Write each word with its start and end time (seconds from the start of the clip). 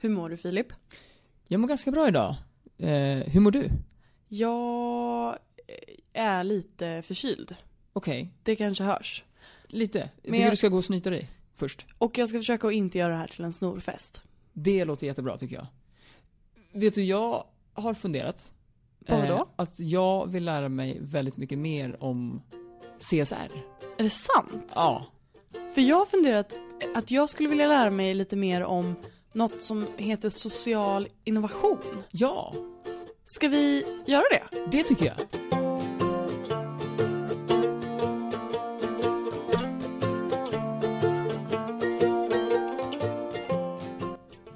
Hur 0.00 0.08
mår 0.08 0.28
du 0.28 0.36
Filip? 0.36 0.66
Jag 1.48 1.60
mår 1.60 1.68
ganska 1.68 1.90
bra 1.90 2.08
idag. 2.08 2.34
Eh, 2.78 2.88
hur 3.32 3.40
mår 3.40 3.50
du? 3.50 3.68
Jag 4.28 5.38
är 6.12 6.42
lite 6.42 7.02
förkyld. 7.02 7.56
Okej, 7.92 8.30
Det 8.42 8.56
kanske 8.56 8.84
hörs. 8.84 9.24
lite. 9.66 9.98
Jag 9.98 10.08
Men 10.22 10.32
tycker 10.32 10.42
jag- 10.42 10.52
du 10.52 10.56
ska 10.56 10.68
gå 10.68 10.76
och 10.76 10.84
snyta 10.84 11.10
dig 11.10 11.30
först. 11.56 11.86
Och 11.98 12.18
jag 12.18 12.28
ska 12.28 12.38
försöka 12.38 12.66
att 12.68 12.72
inte 12.74 12.98
göra 12.98 13.12
det 13.12 13.18
här 13.18 13.26
till 13.28 13.44
en 13.44 13.52
snorfest. 13.52 14.22
Det 14.52 14.84
låter 14.84 15.06
jättebra 15.06 15.38
tycker 15.38 15.56
jag. 15.56 15.66
Vet 16.72 16.94
du, 16.94 17.04
jag 17.04 17.44
har 17.72 17.94
funderat. 17.94 18.54
På 19.06 19.16
vad 19.16 19.28
då? 19.28 19.48
att 19.56 19.80
jag 19.80 20.26
vill 20.30 20.44
lära 20.44 20.68
mig 20.68 20.98
väldigt 21.00 21.36
mycket 21.36 21.58
mer 21.58 22.02
om 22.02 22.42
CSR. 22.98 23.50
Är 23.98 24.02
det 24.02 24.10
sant? 24.10 24.72
Ja. 24.74 25.06
För 25.74 25.80
jag 25.80 25.96
har 25.96 26.06
funderat 26.06 26.54
att 26.94 27.10
jag 27.10 27.28
skulle 27.28 27.48
vilja 27.48 27.68
lära 27.68 27.90
mig 27.90 28.14
lite 28.14 28.36
mer 28.36 28.62
om 28.64 28.94
något 29.38 29.62
som 29.62 29.86
heter 29.96 30.30
social 30.30 31.08
innovation. 31.24 31.78
Ja, 32.10 32.54
Ska 33.24 33.48
vi 33.48 33.84
göra 34.06 34.24
det? 34.30 34.70
det 34.70 34.82
tycker 34.84 35.06
jag. 35.06 35.16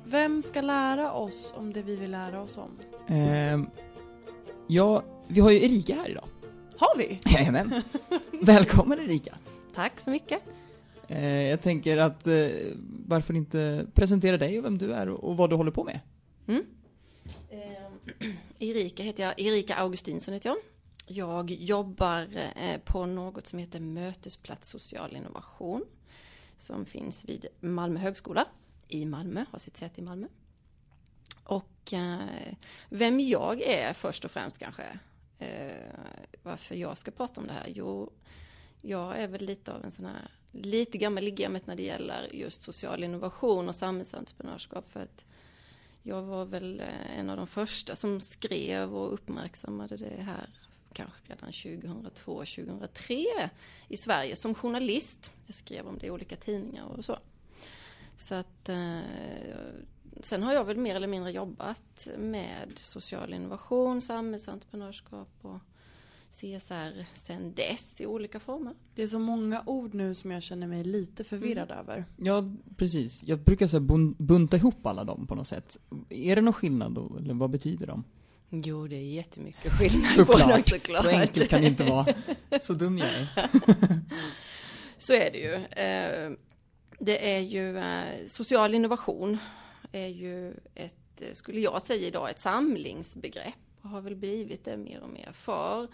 Vem 0.05 0.43
ska 0.43 0.61
lära 0.61 1.13
oss 1.13 1.55
om 1.57 1.73
det 1.73 1.83
vi 1.83 1.97
vill 1.97 2.11
lära 2.11 2.41
oss 2.41 2.59
om? 2.59 2.71
Ehm, 3.07 3.71
ja, 4.67 5.03
vi 5.29 5.41
har 5.41 5.51
ju 5.51 5.65
Erika 5.65 5.95
här 5.95 6.09
idag. 6.09 6.25
Har 6.77 6.97
vi? 6.99 7.19
Jajamän. 7.27 7.83
Välkommen 8.41 8.99
Erika. 9.01 9.35
Tack 9.75 10.01
så 10.01 10.11
mycket. 10.11 10.43
Eh, 11.13 11.49
jag 11.49 11.61
tänker 11.61 11.97
att 11.97 12.27
eh, 12.27 12.49
varför 13.07 13.35
inte 13.35 13.87
presentera 13.95 14.37
dig 14.37 14.59
och 14.59 14.65
vem 14.65 14.79
du 14.79 14.93
är 14.93 15.09
och, 15.09 15.25
och 15.25 15.37
vad 15.37 15.51
du 15.51 15.57
håller 15.57 15.71
på 15.71 15.85
med? 15.85 16.01
Mm. 16.47 16.67
Eh, 17.51 18.29
Erika 18.59 19.03
heter 19.03 19.23
jag, 19.23 19.41
Erika 19.41 19.75
Augustinsson 19.75 20.35
heter 20.35 20.49
jag. 20.49 20.59
Jag 21.07 21.51
jobbar 21.51 22.29
eh, 22.57 22.81
på 22.85 23.07
något 23.07 23.47
som 23.47 23.59
heter 23.59 23.81
Mötesplats 23.81 24.69
social 24.69 25.17
innovation. 25.17 25.85
Som 26.57 26.87
finns 26.87 27.25
vid 27.25 27.47
Malmö 27.61 28.01
högskola 28.01 28.47
i 28.89 29.05
Malmö, 29.05 29.45
har 29.51 29.59
sitt 29.59 29.77
säte 29.77 30.01
i 30.01 30.05
Malmö. 30.05 30.27
Och 31.45 31.93
eh, 31.93 32.55
vem 32.89 33.21
jag 33.21 33.63
är 33.63 33.95
först 33.95 34.25
och 34.25 34.31
främst 34.31 34.59
kanske. 34.59 34.99
Eh, 35.39 35.73
varför 36.43 36.75
jag 36.75 36.99
ska 36.99 37.11
prata 37.11 37.41
om 37.41 37.47
det 37.47 37.53
här? 37.53 37.73
Jo, 37.75 38.13
jag 38.81 39.19
är 39.19 39.29
väl 39.29 39.47
lite 39.47 39.73
av 39.73 39.85
en 39.85 39.91
sån 39.91 40.05
här, 40.05 40.31
lite 40.53 40.99
gammal 40.99 41.29
i 41.29 41.31
gamet 41.31 41.67
när 41.67 41.77
det 41.77 41.83
gäller 41.83 42.31
just 42.33 42.63
social 42.63 43.05
innovation 43.05 43.69
och 43.69 43.75
samhällsentreprenörskap. 43.75 44.93
För 44.93 45.01
att 45.01 45.25
jag 46.03 46.23
var 46.23 46.45
väl 46.45 46.81
eh, 46.81 47.19
en 47.19 47.31
av 47.31 47.37
de 47.37 47.47
första 47.47 47.97
som 47.97 48.21
skrev 48.21 48.97
och 48.97 49.15
uppmärksammade 49.15 49.97
det 49.97 50.23
här 50.23 50.49
kanske 50.93 51.19
redan 51.23 51.53
2002, 51.53 52.33
2003 52.35 53.51
i 53.89 53.97
Sverige 53.97 54.37
som 54.37 54.55
journalist. 54.55 55.33
Jag 55.47 55.55
skrev 55.55 55.87
om 55.87 55.99
det 55.99 56.07
i 56.07 56.11
olika 56.11 56.37
tidningar 56.37 56.85
och 56.85 57.05
så. 57.05 57.19
Så 58.17 58.35
att 58.35 58.69
eh, 58.69 59.01
sen 60.21 60.43
har 60.43 60.53
jag 60.53 60.65
väl 60.65 60.77
mer 60.77 60.95
eller 60.95 61.07
mindre 61.07 61.33
jobbat 61.33 62.09
med 62.19 62.73
social 62.75 63.35
innovation, 63.35 64.03
samhällsentreprenörskap 64.03 65.29
och 65.43 65.59
CSR 66.41 67.05
sen 67.15 67.55
dess 67.55 68.01
i 68.01 68.07
olika 68.07 68.41
former. 68.41 68.75
Det 68.95 69.03
är 69.03 69.07
så 69.07 69.19
många 69.19 69.63
ord 69.67 69.95
nu 69.95 70.15
som 70.15 70.31
jag 70.31 70.43
känner 70.43 70.67
mig 70.67 70.85
lite 70.85 71.25
förvirrad 71.25 71.71
över. 71.71 72.05
Ja, 72.17 72.45
precis. 72.77 73.23
Jag 73.23 73.39
brukar 73.39 73.67
så 73.67 73.81
bunta 74.19 74.57
ihop 74.57 74.87
alla 74.87 75.05
dem 75.05 75.27
på 75.27 75.35
något 75.35 75.47
sätt. 75.49 75.79
Är 76.09 76.37
det 76.37 76.43
någon 76.43 76.55
skillnad 76.55 76.93
då, 76.95 77.17
eller 77.19 77.35
vad 77.35 77.51
betyder 77.51 77.87
de? 77.87 78.05
Jo, 78.51 78.87
det 78.89 78.97
är 78.97 79.05
jättemycket 79.15 79.73
skillnad 79.73 80.27
på 80.27 80.39
dem 80.39 80.49
Såklart. 80.49 80.69
såklart. 80.69 80.99
Så 80.99 81.09
enkelt 81.09 81.51
kan 81.51 81.61
det 81.61 81.67
inte 81.69 81.85
vara. 81.85 82.07
Så 82.61 82.73
dum 82.75 82.99
jag 82.99 83.09
är. 83.09 83.29
Så 84.99 85.13
är 85.13 85.31
det 85.31 85.39
ju. 85.39 85.55
Eh, 85.55 86.33
Det 86.99 87.35
är 87.37 87.41
ju 87.41 87.79
eh, 87.79 88.27
social 88.29 88.75
innovation 88.75 89.39
är 89.93 90.07
ju 90.09 90.55
ett, 90.75 91.23
skulle 91.33 91.61
jag 91.61 91.83
säga 91.83 92.07
idag, 92.07 92.31
ett 92.31 92.39
samlingsbegrepp 92.41 93.55
och 93.83 93.89
har 93.89 94.01
väl 94.01 94.17
blivit 94.17 94.65
det 94.65 94.77
mer 94.77 95.01
och 95.01 95.11
mer 95.11 95.33
för 95.35 95.89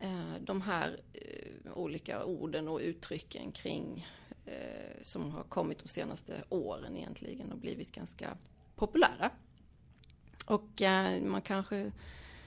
Eh, 0.00 0.34
de 0.40 0.62
här 0.62 1.00
eh, 1.12 1.72
olika 1.74 2.24
orden 2.24 2.68
och 2.68 2.80
uttrycken 2.80 3.52
kring 3.52 4.06
eh, 4.46 5.02
som 5.02 5.30
har 5.30 5.42
kommit 5.42 5.78
de 5.78 5.88
senaste 5.88 6.44
åren 6.48 6.96
egentligen 6.96 7.52
och 7.52 7.58
blivit 7.58 7.92
ganska 7.92 8.36
populära. 8.76 9.30
Och 10.46 10.82
eh, 10.82 11.22
man 11.22 11.42
kanske 11.42 11.92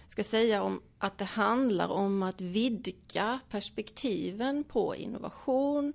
ska 0.08 0.24
säga 0.24 0.64
om 0.64 0.82
att 0.98 1.18
det 1.18 1.26
handlar 1.26 1.88
om 1.88 2.24
att 2.24 2.42
vidga 2.42 3.40
perspektiven 3.50 4.64
på 4.64 4.96
innovation 4.96 5.94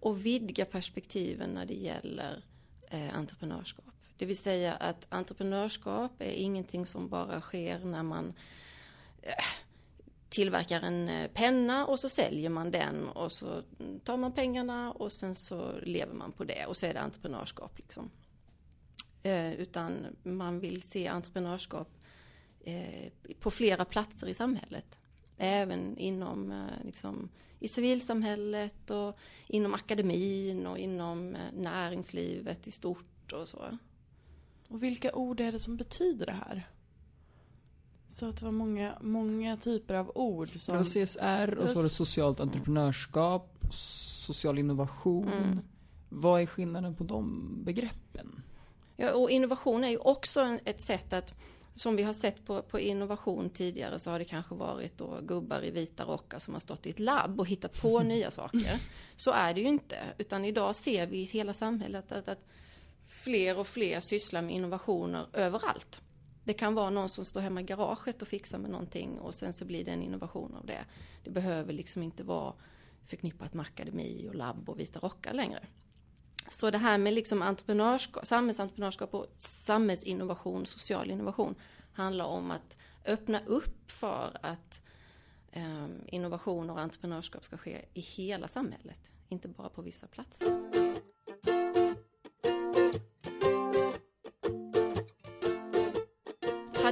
och 0.00 0.26
vidga 0.26 0.64
perspektiven 0.64 1.50
när 1.50 1.66
det 1.66 1.74
gäller 1.74 2.44
eh, 2.90 3.18
entreprenörskap. 3.18 3.84
Det 4.16 4.26
vill 4.26 4.38
säga 4.38 4.74
att 4.74 5.06
entreprenörskap 5.08 6.12
är 6.18 6.32
ingenting 6.32 6.86
som 6.86 7.08
bara 7.08 7.40
sker 7.40 7.78
när 7.78 8.02
man 8.02 8.32
eh, 9.22 9.44
tillverkar 10.30 10.80
en 10.82 11.08
eh, 11.08 11.30
penna 11.30 11.86
och 11.86 12.00
så 12.00 12.08
säljer 12.08 12.50
man 12.50 12.70
den 12.70 13.08
och 13.08 13.32
så 13.32 13.62
tar 14.04 14.16
man 14.16 14.32
pengarna 14.32 14.92
och 14.92 15.12
sen 15.12 15.34
så 15.34 15.72
lever 15.82 16.14
man 16.14 16.32
på 16.32 16.44
det 16.44 16.66
och 16.66 16.76
så 16.76 16.86
är 16.86 16.94
det 16.94 17.00
entreprenörskap 17.00 17.78
liksom. 17.78 18.10
Eh, 19.22 19.52
utan 19.52 20.06
man 20.22 20.60
vill 20.60 20.82
se 20.82 21.08
entreprenörskap 21.08 21.88
eh, 22.60 23.12
på 23.40 23.50
flera 23.50 23.84
platser 23.84 24.26
i 24.26 24.34
samhället. 24.34 24.98
Även 25.36 25.98
inom 25.98 26.52
eh, 26.52 26.84
liksom, 26.84 27.28
i 27.58 27.68
civilsamhället 27.68 28.90
och 28.90 29.18
inom 29.46 29.74
akademin 29.74 30.66
och 30.66 30.78
inom 30.78 31.34
eh, 31.34 31.52
näringslivet 31.52 32.66
i 32.66 32.70
stort 32.70 33.32
och 33.32 33.48
så. 33.48 33.78
Och 34.68 34.82
vilka 34.82 35.12
ord 35.14 35.40
är 35.40 35.52
det 35.52 35.58
som 35.58 35.76
betyder 35.76 36.26
det 36.26 36.32
här? 36.32 36.68
Så 38.10 38.28
att 38.28 38.36
det 38.36 38.44
var 38.44 38.52
många, 38.52 38.98
många 39.00 39.56
typer 39.56 39.94
av 39.94 40.12
ord 40.14 40.48
Det 40.52 40.58
som... 40.58 40.76
var 40.76 40.84
CSR 40.84 41.58
och 41.58 41.68
så 41.68 41.74
var 41.74 41.82
det 41.82 41.88
socialt 41.88 42.40
entreprenörskap, 42.40 43.58
social 43.70 44.58
innovation. 44.58 45.28
Mm. 45.28 45.58
Vad 46.08 46.42
är 46.42 46.46
skillnaden 46.46 46.94
på 46.94 47.04
de 47.04 47.50
begreppen? 47.64 48.42
Ja, 48.96 49.12
och 49.14 49.30
innovation 49.30 49.84
är 49.84 49.88
ju 49.88 49.96
också 49.98 50.58
ett 50.64 50.80
sätt 50.80 51.12
att, 51.12 51.34
som 51.76 51.96
vi 51.96 52.02
har 52.02 52.12
sett 52.12 52.46
på, 52.46 52.62
på 52.62 52.80
innovation 52.80 53.50
tidigare, 53.50 53.98
så 53.98 54.10
har 54.10 54.18
det 54.18 54.24
kanske 54.24 54.54
varit 54.54 54.98
då 54.98 55.18
gubbar 55.22 55.64
i 55.64 55.70
vita 55.70 56.04
rockar 56.04 56.38
som 56.38 56.54
har 56.54 56.60
stått 56.60 56.86
i 56.86 56.90
ett 56.90 56.98
labb 56.98 57.40
och 57.40 57.46
hittat 57.46 57.82
på 57.82 58.00
nya 58.02 58.30
saker. 58.30 58.78
Så 59.16 59.30
är 59.30 59.54
det 59.54 59.60
ju 59.60 59.68
inte, 59.68 59.96
utan 60.18 60.44
idag 60.44 60.76
ser 60.76 61.06
vi 61.06 61.18
i 61.18 61.24
hela 61.24 61.52
samhället 61.52 62.12
att, 62.12 62.28
att 62.28 62.44
fler 63.06 63.58
och 63.58 63.66
fler 63.66 64.00
sysslar 64.00 64.42
med 64.42 64.54
innovationer 64.54 65.26
överallt. 65.32 66.00
Det 66.50 66.54
kan 66.54 66.74
vara 66.74 66.90
någon 66.90 67.08
som 67.08 67.24
står 67.24 67.40
hemma 67.40 67.60
i 67.60 67.64
garaget 67.64 68.22
och 68.22 68.28
fixar 68.28 68.58
med 68.58 68.70
någonting 68.70 69.18
och 69.18 69.34
sen 69.34 69.52
så 69.52 69.64
blir 69.64 69.84
det 69.84 69.90
en 69.90 70.02
innovation 70.02 70.54
av 70.54 70.66
det. 70.66 70.84
Det 71.24 71.30
behöver 71.30 71.72
liksom 71.72 72.02
inte 72.02 72.22
vara 72.22 72.54
förknippat 73.06 73.54
med 73.54 73.66
akademi 73.66 74.26
och 74.28 74.34
labb 74.34 74.68
och 74.68 74.80
vita 74.80 74.98
rockar 74.98 75.32
längre. 75.32 75.66
Så 76.48 76.70
det 76.70 76.78
här 76.78 76.98
med 76.98 77.14
liksom 77.14 77.42
entreprenörskap, 77.42 78.26
samhällsentreprenörskap 78.26 79.14
och 79.14 79.26
samhällsinnovation, 79.36 80.66
social 80.66 81.10
innovation 81.10 81.54
handlar 81.92 82.24
om 82.24 82.50
att 82.50 82.76
öppna 83.06 83.40
upp 83.46 83.90
för 83.90 84.38
att 84.42 84.82
eh, 85.52 85.86
innovation 86.06 86.70
och 86.70 86.80
entreprenörskap 86.80 87.44
ska 87.44 87.56
ske 87.56 87.84
i 87.94 88.00
hela 88.00 88.48
samhället, 88.48 88.98
inte 89.28 89.48
bara 89.48 89.68
på 89.68 89.82
vissa 89.82 90.06
platser. 90.06 90.89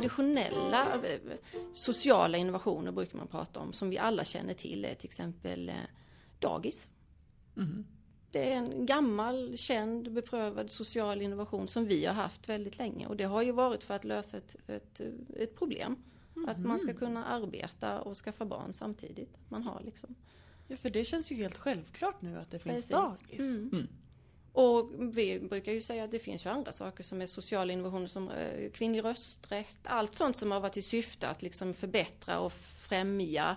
Traditionella 0.08 0.94
eh, 1.04 1.20
sociala 1.74 2.38
innovationer 2.38 2.92
brukar 2.92 3.18
man 3.18 3.26
prata 3.26 3.60
om, 3.60 3.72
som 3.72 3.90
vi 3.90 3.98
alla 3.98 4.24
känner 4.24 4.54
till, 4.54 4.84
är 4.84 4.94
till 4.94 5.06
exempel 5.06 5.68
eh, 5.68 5.74
dagis. 6.38 6.88
Mhm. 7.54 7.86
Det 8.30 8.52
är 8.52 8.56
en 8.56 8.86
gammal, 8.86 9.56
känd, 9.56 10.12
beprövad 10.12 10.70
social 10.70 11.22
innovation 11.22 11.68
som 11.68 11.86
vi 11.86 12.06
har 12.06 12.14
haft 12.14 12.48
väldigt 12.48 12.78
länge. 12.78 13.06
Och 13.06 13.16
det 13.16 13.24
har 13.24 13.42
ju 13.42 13.52
varit 13.52 13.84
för 13.84 13.94
att 13.94 14.04
lösa 14.04 14.36
ett, 14.36 14.56
ett, 14.66 15.00
ett 15.36 15.56
problem. 15.56 15.96
Att 16.46 16.58
man 16.58 16.78
ska 16.78 16.94
kunna 16.94 17.24
arbeta 17.24 18.00
och 18.00 18.16
skaffa 18.16 18.44
barn 18.44 18.72
samtidigt. 18.72 19.36
Man 19.48 19.62
har 19.62 19.82
liksom. 19.84 20.14
Ja, 20.68 20.76
för 20.76 20.90
det 20.90 21.04
känns 21.04 21.32
ju 21.32 21.36
helt 21.36 21.56
självklart 21.56 22.22
nu 22.22 22.38
att 22.38 22.50
det 22.50 22.58
finns 22.58 22.88
Precis. 22.88 22.90
dagis. 22.90 23.56
Mm. 23.58 23.88
Mm. 24.58 24.70
Och 24.70 24.90
vi 25.16 25.40
brukar 25.40 25.72
ju 25.72 25.80
säga 25.80 26.04
att 26.04 26.10
det 26.10 26.18
finns 26.18 26.46
ju 26.46 26.50
andra 26.50 26.72
saker 26.72 27.04
som 27.04 27.22
är 27.22 27.26
sociala 27.26 27.72
innovationer 27.72 28.06
som 28.06 28.30
eh, 28.30 28.70
kvinnlig 28.70 29.04
rösträtt. 29.04 29.78
Allt 29.82 30.14
sånt 30.14 30.36
som 30.36 30.50
har 30.50 30.60
varit 30.60 30.76
i 30.76 30.82
syfte 30.82 31.28
att 31.28 31.42
liksom 31.42 31.74
förbättra 31.74 32.40
och 32.40 32.52
främja 32.52 33.56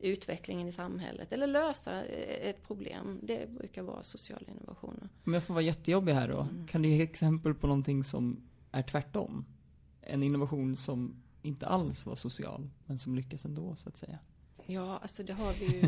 utvecklingen 0.00 0.68
i 0.68 0.72
samhället 0.72 1.32
eller 1.32 1.46
lösa 1.46 2.04
eh, 2.04 2.48
ett 2.48 2.66
problem. 2.66 3.18
Det 3.22 3.50
brukar 3.50 3.82
vara 3.82 4.02
sociala 4.02 4.46
innovationer. 4.48 5.08
Om 5.24 5.34
jag 5.34 5.44
får 5.44 5.54
vara 5.54 5.64
jättejobbig 5.64 6.12
här 6.12 6.28
då. 6.28 6.48
Kan 6.68 6.82
du 6.82 6.88
ge 6.88 7.02
exempel 7.02 7.54
på 7.54 7.66
någonting 7.66 8.04
som 8.04 8.48
är 8.72 8.82
tvärtom? 8.82 9.44
En 10.02 10.22
innovation 10.22 10.76
som 10.76 11.22
inte 11.42 11.66
alls 11.66 12.06
var 12.06 12.16
social, 12.16 12.70
men 12.86 12.98
som 12.98 13.14
lyckas 13.14 13.44
ändå 13.44 13.76
så 13.76 13.88
att 13.88 13.96
säga. 13.96 14.18
Ja, 14.66 14.98
alltså 15.02 15.22
det 15.22 15.32
har 15.32 15.52
vi 15.52 15.66
ju, 15.66 15.80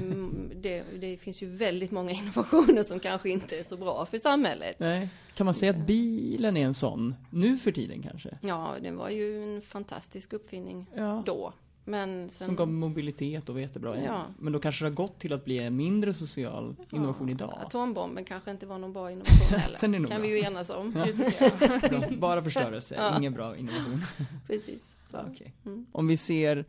det, 0.63 0.85
det 1.01 1.17
finns 1.17 1.43
ju 1.43 1.47
väldigt 1.57 1.91
många 1.91 2.11
innovationer 2.21 2.83
som 2.83 3.01
kanske 3.01 3.31
inte 3.31 3.59
är 3.59 3.63
så 3.65 3.77
bra 3.77 4.07
för 4.07 4.19
samhället. 4.19 4.77
Nej. 4.79 5.09
Kan 5.35 5.45
man 5.45 5.55
säga 5.55 5.71
att 5.71 5.87
bilen 5.87 6.57
är 6.57 6.65
en 6.65 6.75
sån, 6.75 7.15
nu 7.31 7.57
för 7.59 7.73
tiden 7.73 8.03
kanske? 8.03 8.39
Ja, 8.41 8.75
det 8.83 8.91
var 8.91 9.09
ju 9.11 9.43
en 9.57 9.63
fantastisk 9.63 10.33
uppfinning 10.33 10.87
Ja. 10.97 11.23
då. 11.27 11.53
Men 11.85 12.31
sen... 12.31 12.47
Som 12.47 12.57
gav 12.57 12.69
mobilitet 12.69 13.49
och 13.49 13.55
var 13.55 13.61
jättebra. 13.63 14.03
Ja. 14.05 14.27
Men 14.39 14.53
då 14.53 14.59
kanske 14.61 14.85
det 14.85 14.89
har 14.89 14.95
gått 14.95 15.19
till 15.19 15.33
att 15.33 15.45
bli 15.45 15.59
en 15.59 15.77
mindre 15.77 16.15
social 16.15 16.77
innovation 16.93 17.29
idag. 17.29 17.59
Atombomben 17.67 18.25
kanske 18.25 18.51
inte 18.51 18.67
var 18.67 18.79
någon 18.79 18.93
bra 18.93 19.11
innovation 19.11 19.59
heller. 19.59 19.79
Den 19.81 19.95
är 19.95 19.99
nog 19.99 20.11
kan 20.11 20.21
bra. 20.21 20.29
vi 20.31 20.37
ju 20.39 20.45
enas 20.45 20.71
om. 20.71 20.93
Bra. 20.93 21.07
Bara 22.19 22.43
förstörelse, 22.43 22.95
Ja. 22.95 23.19
ingen 23.19 23.33
bra 23.33 23.57
innovation. 23.57 24.01
Precis. 24.47 24.83
Så. 25.11 25.17
Ja, 25.17 25.25
okej. 25.33 25.53
Mm. 25.67 25.87
Om 25.93 26.07
vi 26.09 26.17
ser 26.17 26.65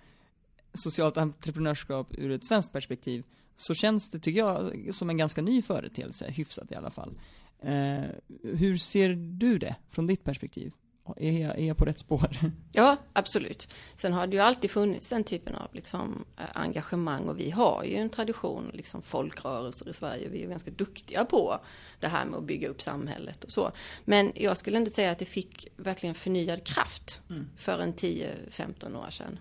socialt 0.73 1.17
entreprenörskap 1.17 2.07
ur 2.17 2.31
ett 2.31 2.45
svenskt 2.45 2.73
perspektiv 2.73 3.25
så 3.55 3.73
känns 3.73 4.09
det, 4.09 4.19
tycker 4.19 4.39
jag, 4.39 4.89
som 4.93 5.09
en 5.09 5.17
ganska 5.17 5.41
ny 5.41 5.61
företeelse, 5.61 6.31
hyfsat 6.31 6.71
i 6.71 6.75
alla 6.75 6.91
fall. 6.91 7.19
Eh, 7.59 8.03
hur 8.43 8.77
ser 8.77 9.09
du 9.39 9.57
det 9.57 9.75
från 9.89 10.07
ditt 10.07 10.23
perspektiv? 10.23 10.73
Är 11.17 11.39
jag, 11.39 11.59
är 11.59 11.65
jag 11.65 11.77
på 11.77 11.85
rätt 11.85 11.99
spår? 11.99 12.29
Ja, 12.71 12.97
absolut. 13.13 13.67
Sen 13.95 14.13
har 14.13 14.27
det 14.27 14.35
ju 14.35 14.41
alltid 14.41 14.71
funnits 14.71 15.09
den 15.09 15.23
typen 15.23 15.55
av 15.55 15.67
liksom, 15.73 16.25
eh, 16.37 16.43
engagemang 16.53 17.29
och 17.29 17.39
vi 17.39 17.51
har 17.51 17.83
ju 17.83 17.95
en 17.95 18.09
tradition, 18.09 18.71
liksom 18.73 19.01
folkrörelser 19.01 19.89
i 19.89 19.93
Sverige. 19.93 20.29
Vi 20.29 20.43
är 20.43 20.49
ganska 20.49 20.71
duktiga 20.71 21.25
på 21.25 21.59
det 21.99 22.07
här 22.07 22.25
med 22.25 22.37
att 22.37 22.43
bygga 22.43 22.67
upp 22.67 22.81
samhället 22.81 23.43
och 23.43 23.51
så. 23.51 23.71
Men 24.05 24.31
jag 24.35 24.57
skulle 24.57 24.77
ändå 24.77 24.89
säga 24.89 25.11
att 25.11 25.19
det 25.19 25.25
fick 25.25 25.67
verkligen 25.77 26.15
förnyad 26.15 26.63
kraft 26.63 27.21
för 27.57 27.79
en 27.79 27.93
10-15 27.93 29.05
år 29.05 29.09
sedan. 29.09 29.39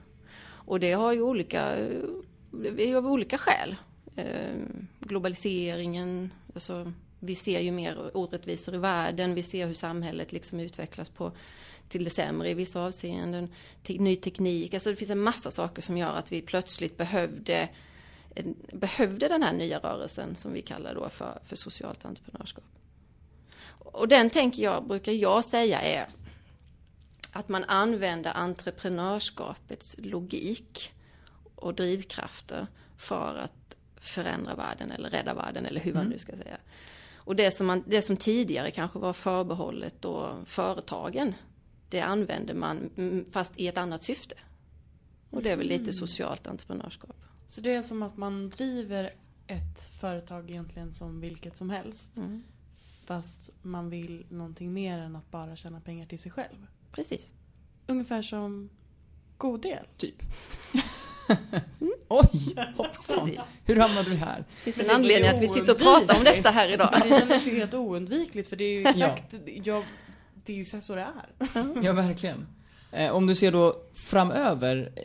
Och 0.64 0.80
det 0.80 0.92
har 0.92 1.12
ju 1.12 1.22
olika, 1.22 1.76
eh, 1.76 2.02
det 2.50 2.82
är 2.82 2.88
ju 2.88 2.96
av 2.96 3.06
olika 3.06 3.38
skäl. 3.38 3.76
Eh, 4.16 4.54
globaliseringen, 5.00 6.32
alltså 6.54 6.92
vi 7.20 7.34
ser 7.34 7.60
ju 7.60 7.70
mer 7.70 8.16
orättvisor 8.16 8.74
i 8.74 8.78
världen, 8.78 9.34
vi 9.34 9.42
ser 9.42 9.66
hur 9.66 9.74
samhället 9.74 10.32
liksom 10.32 10.60
utvecklas 10.60 11.10
på 11.10 11.32
till 11.88 12.04
det 12.04 12.10
sämre 12.10 12.50
i 12.50 12.54
vissa 12.54 12.80
avseenden. 12.80 13.48
Te 13.82 13.98
ny 13.98 14.16
teknik, 14.16 14.74
alltså 14.74 14.90
det 14.90 14.96
finns 14.96 15.10
en 15.10 15.20
massa 15.20 15.50
saker 15.50 15.82
som 15.82 15.96
gör 15.96 16.14
att 16.14 16.32
vi 16.32 16.42
plötsligt 16.42 16.96
behövde 16.96 17.68
behövde 18.72 19.28
den 19.28 19.42
här 19.42 19.52
nya 19.52 19.78
rörelsen 19.78 20.36
som 20.36 20.52
vi 20.52 20.62
kallar 20.62 20.94
då 20.94 21.08
för, 21.08 21.38
för 21.46 21.56
socialt 21.56 22.04
entreprenörskap. 22.04 22.64
Och 23.68 24.08
den 24.08 24.30
tänker 24.30 24.62
jag, 24.62 24.86
brukar 24.86 25.12
jag 25.12 25.44
säga 25.44 25.80
är 25.80 26.08
att 27.32 27.48
man 27.48 27.64
använder 27.64 28.36
entreprenörskapets 28.36 29.96
logik 29.98 30.92
och 31.54 31.74
drivkrafter 31.74 32.66
för 32.96 33.36
att 33.36 33.76
förändra 33.96 34.54
världen 34.54 34.90
eller 34.90 35.10
rädda 35.10 35.34
världen 35.34 35.66
eller 35.66 35.80
hur 35.80 35.94
man 35.94 36.06
nu 36.06 36.18
ska 36.18 36.36
säga. 36.36 36.56
Och 37.24 37.36
det 37.36 37.50
som, 37.50 37.66
man, 37.66 37.84
det 37.86 38.02
som 38.02 38.16
tidigare 38.16 38.70
kanske 38.70 38.98
var 38.98 39.12
förbehållet 39.12 39.94
då 40.00 40.36
företagen, 40.46 41.34
det 41.88 42.00
använder 42.00 42.54
man 42.54 42.90
mm, 42.96 43.24
fast 43.32 43.52
i 43.56 43.68
ett 43.68 43.78
annat 43.78 44.02
syfte. 44.02 44.34
Och 45.30 45.42
det 45.42 45.50
är 45.50 45.56
väl 45.56 45.66
lite 45.66 45.92
socialt 45.92 46.46
entreprenörskap. 46.46 47.16
Så 47.48 47.60
det 47.60 47.74
är 47.74 47.82
som 47.82 48.02
att 48.02 48.16
man 48.16 48.50
driver 48.50 49.14
ett 49.46 49.80
företag 50.00 50.50
egentligen 50.50 50.92
som 50.92 51.20
vilket 51.20 51.58
som 51.58 51.70
helst. 51.70 52.16
Mm. 52.16 52.42
Fast 53.04 53.50
man 53.62 53.90
vill 53.90 54.26
någonting 54.28 54.72
mer 54.72 54.98
än 54.98 55.16
att 55.16 55.30
bara 55.30 55.56
tjäna 55.56 55.80
pengar 55.80 56.06
till 56.06 56.18
sig 56.18 56.32
själv. 56.32 56.66
Precis. 56.92 57.32
Ungefär 57.86 58.22
som 58.22 58.70
god 59.36 59.62
del. 59.62 59.86
Typ. 59.96 60.14
Oj, 62.08 62.54
hoppsan. 62.76 63.26
Precis. 63.26 63.40
Hur 63.64 63.76
hamnade 63.76 64.10
vi 64.10 64.16
här? 64.16 64.44
Det 64.64 64.72
finns 64.72 64.78
en 64.78 64.86
det 64.86 64.94
anledning 64.94 65.30
att 65.30 65.42
vi 65.42 65.48
sitter 65.48 65.72
och 65.72 65.78
pratar 65.78 66.18
om 66.18 66.24
detta 66.24 66.50
här 66.50 66.72
idag. 66.72 66.88
Men 66.92 67.08
det 67.08 67.18
kändes 67.18 67.46
ju 67.46 67.56
helt 67.56 67.74
oundvikligt 67.74 68.48
för 68.48 68.56
det 68.56 68.64
är 68.64 68.72
ju 68.72 68.86
exakt, 68.86 69.34
jag, 69.64 69.84
det 70.44 70.52
är 70.52 70.56
ju 70.56 70.62
exakt 70.62 70.84
så 70.84 70.94
det 70.94 71.00
är. 71.00 71.82
Ja, 71.82 71.92
verkligen. 71.92 72.46
Eh, 72.92 73.10
om 73.10 73.26
du 73.26 73.34
ser 73.34 73.52
då 73.52 73.82
framöver, 73.94 74.92
eh, 74.96 75.02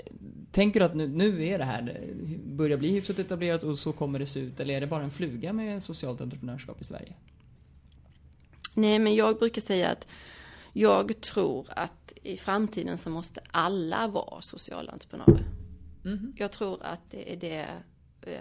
tänker 0.51 0.79
du 0.79 0.85
att 0.85 0.95
nu, 0.95 1.07
nu 1.07 1.47
är 1.47 1.57
det 1.57 1.65
här, 1.65 2.07
börjar 2.45 2.77
bli 2.77 2.91
hyfsat 2.91 3.19
etablerat 3.19 3.63
och 3.63 3.79
så 3.79 3.93
kommer 3.93 4.19
det 4.19 4.25
se 4.25 4.39
ut? 4.39 4.59
Eller 4.59 4.73
är 4.73 4.81
det 4.81 4.87
bara 4.87 5.03
en 5.03 5.11
fluga 5.11 5.53
med 5.53 5.83
socialt 5.83 6.21
entreprenörskap 6.21 6.81
i 6.81 6.83
Sverige? 6.83 7.13
Nej, 8.73 8.99
men 8.99 9.15
jag 9.15 9.39
brukar 9.39 9.61
säga 9.61 9.89
att 9.89 10.07
jag 10.79 11.21
tror 11.21 11.67
att 11.69 12.13
i 12.23 12.37
framtiden 12.37 12.97
så 12.97 13.09
måste 13.09 13.41
alla 13.51 14.07
vara 14.07 14.41
sociala 14.41 14.91
entreprenörer. 14.91 15.45
Mhm. 16.03 16.33
Jag 16.35 16.51
tror 16.51 16.83
att 16.83 17.01
det 17.09 17.33
är 17.33 17.37
det 17.37 17.67
eh, 18.21 18.39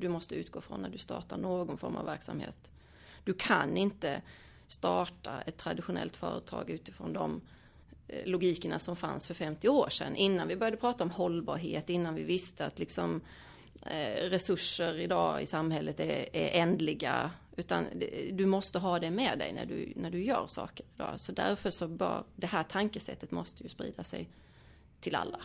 du 0.00 0.08
måste 0.08 0.34
utgå 0.34 0.60
från 0.60 0.82
när 0.82 0.88
du 0.88 0.98
startar 0.98 1.36
någon 1.36 1.78
form 1.78 1.96
av 1.96 2.04
verksamhet. 2.04 2.70
Du 3.24 3.34
kan 3.34 3.76
inte 3.76 4.22
starta 4.66 5.40
ett 5.40 5.56
traditionellt 5.56 6.16
företag 6.16 6.70
utifrån 6.70 7.12
de 7.12 7.40
eh, 8.08 8.26
logikerna 8.26 8.78
som 8.78 8.96
fanns 8.96 9.26
för 9.26 9.34
50 9.34 9.68
år 9.68 9.88
sedan. 9.88 10.16
Innan 10.16 10.48
vi 10.48 10.56
började 10.56 10.76
prata 10.76 11.04
om 11.04 11.10
hållbarhet, 11.10 11.90
innan 11.90 12.14
vi 12.14 12.22
visste 12.22 12.66
att 12.66 12.78
liksom 12.78 13.20
resurser 14.30 14.98
idag 14.98 15.42
i 15.42 15.46
samhället 15.46 16.00
är, 16.00 16.36
är 16.36 16.60
ändliga. 16.62 17.30
Utan 17.56 17.84
du 18.32 18.46
måste 18.46 18.78
ha 18.78 18.98
det 18.98 19.10
med 19.10 19.38
dig 19.38 19.52
när 19.52 19.66
du, 19.66 19.92
när 19.96 20.10
du 20.10 20.24
gör 20.24 20.46
saker 20.46 20.86
idag. 20.94 21.20
Så 21.20 21.32
därför 21.32 21.70
så 21.70 21.88
bör 21.88 22.24
det 22.36 22.46
här 22.46 22.62
tankesättet 22.62 23.30
måste 23.30 23.62
ju 23.62 23.68
sprida 23.68 24.04
sig 24.04 24.28
till 25.00 25.14
alla. 25.14 25.40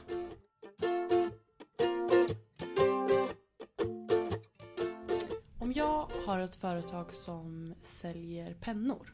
Om 5.60 5.74
jag 5.74 6.08
har 6.26 6.40
ett 6.40 6.56
företag 6.56 7.14
som 7.14 7.76
säljer 7.82 8.54
pennor. 8.54 9.14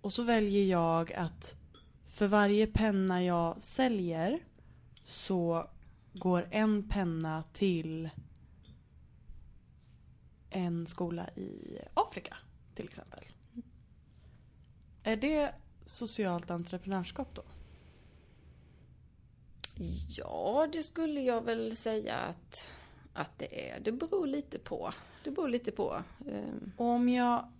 Och 0.00 0.12
så 0.12 0.22
väljer 0.22 0.64
jag 0.64 1.12
att 1.12 1.54
för 2.08 2.26
varje 2.26 2.66
penna 2.66 3.24
jag 3.24 3.62
säljer 3.62 4.40
så 5.04 5.68
går 6.12 6.48
en 6.50 6.88
penna 6.88 7.44
till 7.52 8.10
en 10.50 10.86
skola 10.86 11.30
i 11.30 11.78
Afrika 11.94 12.36
till 12.74 12.84
exempel. 12.84 13.24
Är 15.02 15.16
det 15.16 15.54
socialt 15.86 16.50
entreprenörskap 16.50 17.28
då? 17.34 17.42
Ja, 20.08 20.68
det 20.72 20.82
skulle 20.82 21.20
jag 21.20 21.44
väl 21.44 21.76
säga 21.76 22.14
att, 22.16 22.70
att 23.12 23.38
det 23.38 23.70
är. 23.70 23.80
Det 23.80 23.92
beror 23.92 24.26
lite 24.26 24.58
på. 24.58 24.94
Det 25.24 25.30
beror 25.30 25.48
lite 25.48 25.70
på. 25.70 26.02
Ehm, 26.28 26.72
om 26.76 27.08
jag 27.08 27.52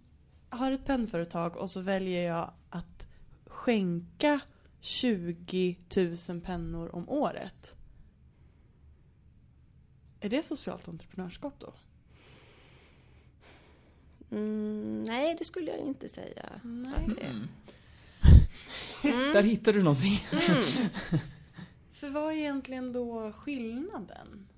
har 0.48 0.72
ett 0.72 0.84
pennföretag 0.84 1.56
och 1.56 1.70
så 1.70 1.80
väljer 1.80 2.22
jag 2.22 2.52
att 2.70 3.06
skänka 3.46 4.40
20 4.80 5.76
000 6.28 6.40
pennor 6.40 6.94
om 6.94 7.08
året. 7.08 7.74
Är 10.22 10.28
det 10.28 10.42
socialt 10.42 10.88
entreprenörskap 10.88 11.54
då? 11.58 11.72
Mm, 14.30 15.04
nej, 15.04 15.36
det 15.38 15.44
skulle 15.44 15.70
jag 15.70 15.80
inte 15.80 16.08
säga 16.08 16.42
att 16.42 16.62
det 16.62 17.22
är. 17.22 17.30
Mm. 17.30 17.48
Mm. 19.02 19.32
Där 19.32 19.42
hittar 19.42 19.72
du 19.72 19.82
någonting. 19.82 20.12
För 21.92 22.10
vad 22.10 22.32
är 22.32 22.36
egentligen 22.36 22.92
då 22.92 23.32
skillnaden? 23.32 24.48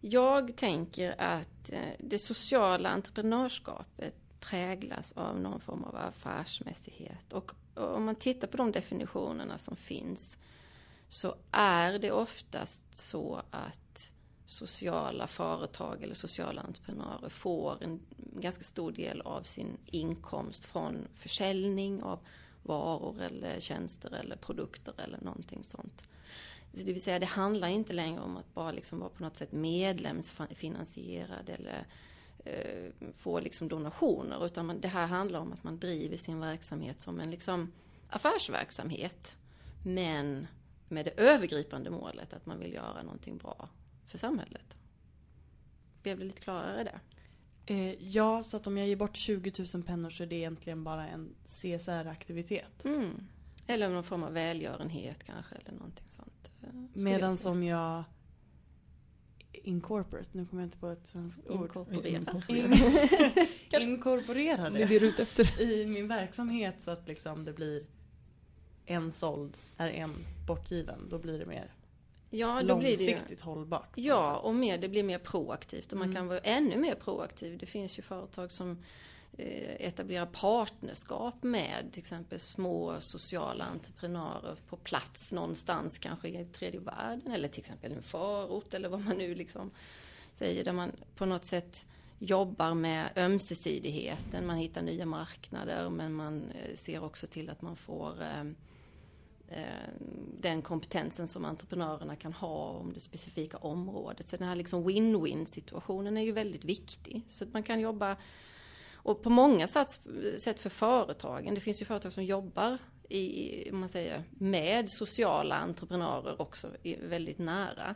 Jag 0.00 0.56
tänker 0.56 1.20
att 1.20 1.70
eh, 1.70 1.80
det 1.98 2.18
sociala 2.18 2.88
entreprenörskapet 2.88 4.14
präglas 4.40 5.12
av 5.12 5.40
någon 5.40 5.60
form 5.60 5.84
av 5.84 5.96
affärsmässighet. 5.96 7.32
Och 7.32 7.54
och 7.78 7.94
om 7.94 8.04
man 8.04 8.14
tittar 8.14 8.48
på 8.48 8.56
de 8.56 8.72
definitionerna 8.72 9.58
som 9.58 9.76
finns 9.76 10.36
så 11.08 11.34
är 11.50 11.98
det 11.98 12.12
oftast 12.12 12.84
så 12.96 13.42
att 13.50 14.10
sociala 14.46 15.26
företag 15.26 16.02
eller 16.02 16.14
sociala 16.14 16.62
entreprenörer 16.62 17.28
får 17.28 17.82
en 17.82 18.00
ganska 18.16 18.64
stor 18.64 18.92
del 18.92 19.20
av 19.20 19.42
sin 19.42 19.76
inkomst 19.86 20.64
från 20.64 21.08
försäljning 21.14 22.02
av 22.02 22.18
varor 22.62 23.20
eller 23.20 23.60
tjänster 23.60 24.14
eller 24.14 24.36
produkter 24.36 24.94
eller 24.98 25.20
någonting 25.20 25.64
sånt. 25.64 26.02
Så 26.72 26.84
det 26.84 26.92
vill 26.92 27.02
säga, 27.02 27.18
det 27.18 27.26
handlar 27.26 27.68
inte 27.68 27.92
längre 27.92 28.20
om 28.20 28.36
att 28.36 28.54
bara 28.54 28.72
liksom 28.72 28.98
vara 28.98 29.10
på 29.10 29.22
något 29.22 29.36
sätt 29.36 29.52
medlemsfinansierad 29.52 31.48
eller 31.48 31.86
eh, 32.44 33.10
få 33.18 33.40
liksom 33.40 33.68
donationer, 33.68 34.46
utan 34.46 34.66
man, 34.66 34.80
det 34.80 34.88
här 34.88 35.06
handlar 35.06 35.40
om 35.40 35.52
att 35.52 35.64
man 35.64 35.78
driver 35.78 36.16
sin 36.16 36.40
verksamhet 36.40 37.00
som 37.00 37.20
en 37.20 37.30
liksom 37.30 37.72
affärsverksamhet. 38.08 39.36
Men 39.84 40.46
med 40.88 41.04
det 41.04 41.10
övergripande 41.20 41.90
målet 41.90 42.32
att 42.32 42.46
man 42.46 42.58
vill 42.58 42.72
göra 42.72 43.02
någonting 43.02 43.36
bra 43.38 43.68
för 44.06 44.18
samhället. 44.18 44.76
Blev 46.02 46.18
det 46.18 46.24
lite 46.24 46.40
klarare 46.40 46.84
där? 46.84 47.00
Eh, 47.66 47.94
ja, 48.08 48.42
så 48.44 48.56
att 48.56 48.66
om 48.66 48.78
jag 48.78 48.86
ger 48.88 48.96
bort 48.96 49.16
20 49.16 49.52
000 49.74 49.82
pennor 49.82 50.10
så 50.10 50.22
är 50.22 50.26
det 50.26 50.34
egentligen 50.36 50.84
bara 50.84 51.08
en 51.08 51.34
CSR-aktivitet. 51.46 52.84
Mm. 52.84 53.10
Eller 53.66 53.88
någon 53.88 54.04
form 54.04 54.22
av 54.22 54.32
välgörenhet 54.32 55.24
kanske 55.24 55.54
eller 55.54 55.72
någonting 55.72 56.06
sånt. 56.08 56.50
eh, 56.62 56.68
Medan 57.02 57.38
som 57.38 57.62
jag 57.62 58.04
incorporate, 59.52 60.28
nu 60.32 60.46
kommer 60.46 60.62
jag 60.62 60.66
inte 60.66 60.78
på 60.78 60.88
ett 60.88 61.06
svenskt 61.06 61.46
ord. 61.46 61.62
Inkorporera. 61.62 62.42
Inkorporera 63.80 64.70
Det 64.70 64.82
är 64.82 64.86
det 64.88 64.94
det 64.94 64.98
du 64.98 65.06
är 65.06 65.10
ute 65.10 65.22
efter. 65.22 65.60
i 65.62 65.86
min 65.86 66.08
verksamhet 66.08 66.74
så 66.80 66.90
att 66.90 67.08
liksom 67.08 67.44
det 67.44 67.52
blir 67.52 67.84
en 68.88 69.12
såld 69.12 69.56
är 69.76 69.88
en 69.88 70.26
bortgiven. 70.46 71.08
Då 71.10 71.18
blir 71.18 71.38
det 71.38 71.46
mer 71.46 71.70
Ja, 72.30 72.62
då 72.62 72.76
blir 72.76 72.96
det 72.96 73.06
långsiktigt 73.06 73.40
hållbart. 73.40 73.88
Ja, 73.94 74.36
och 74.36 74.54
mer, 74.54 74.78
det 74.78 74.88
blir 74.88 75.02
mer 75.02 75.18
proaktivt 75.18 75.92
och 75.92 75.98
man 75.98 76.08
Mm. 76.08 76.16
kan 76.16 76.26
vara 76.28 76.38
ännu 76.38 76.76
mer 76.76 76.94
proaktiv. 76.94 77.58
Det 77.58 77.66
finns 77.66 77.98
ju 77.98 78.02
företag 78.02 78.52
som 78.52 78.78
eh, 79.38 79.86
etablerar 79.86 80.26
partnerskap 80.26 81.42
med 81.42 81.92
till 81.92 82.00
exempel 82.00 82.40
små 82.40 82.94
sociala 83.00 83.64
entreprenörer 83.64 84.56
på 84.68 84.76
plats 84.76 85.32
någonstans, 85.32 85.98
kanske 85.98 86.28
i 86.28 86.44
tredje 86.44 86.80
världen 86.80 87.32
eller 87.32 87.48
till 87.48 87.60
exempel 87.60 87.92
en 87.92 88.02
förort 88.02 88.74
eller 88.74 88.88
vad 88.88 89.00
man 89.00 89.16
nu 89.16 89.34
liksom 89.34 89.70
säger, 90.34 90.64
där 90.64 90.72
man 90.72 90.92
på 91.16 91.26
något 91.26 91.44
sätt 91.44 91.86
jobbar 92.18 92.74
med 92.74 93.08
ömsesidigheten, 93.16 94.46
man 94.46 94.56
hittar 94.56 94.82
nya 94.82 95.06
marknader 95.06 95.90
men 95.90 96.12
man 96.12 96.50
eh, 96.50 96.74
ser 96.74 97.04
också 97.04 97.26
till 97.26 97.50
att 97.50 97.62
man 97.62 97.76
får 97.76 98.22
eh, 98.22 98.44
Eh, 99.50 99.62
den 100.40 100.62
kompetensen 100.62 101.26
som 101.26 101.44
entreprenörerna 101.44 102.16
kan 102.16 102.32
ha 102.32 102.68
om 102.70 102.92
det 102.92 103.00
specifika 103.00 103.56
området. 103.56 104.28
Så 104.28 104.36
den 104.36 104.48
här 104.48 104.54
liksom 104.56 104.88
win-win 104.88 105.44
situationen 105.44 106.16
är 106.16 106.22
ju 106.22 106.32
väldigt 106.32 106.64
viktig. 106.64 107.22
Så 107.28 107.44
att 107.44 107.52
man 107.52 107.62
kan 107.62 107.80
jobba, 107.80 108.16
och 108.94 109.22
på 109.22 109.30
många 109.30 109.66
sätt, 109.66 110.00
sätt 110.38 110.60
för 110.60 110.70
företagen, 110.70 111.54
det 111.54 111.60
finns 111.60 111.82
ju 111.82 111.86
företag 111.86 112.12
som 112.12 112.24
jobbar 112.24 112.78
i, 113.08 113.70
man 113.72 113.88
säger, 113.88 114.22
med 114.30 114.90
sociala 114.90 115.56
entreprenörer 115.56 116.40
också 116.42 116.68
i- 116.82 116.96
väldigt 116.96 117.38
nära. 117.38 117.94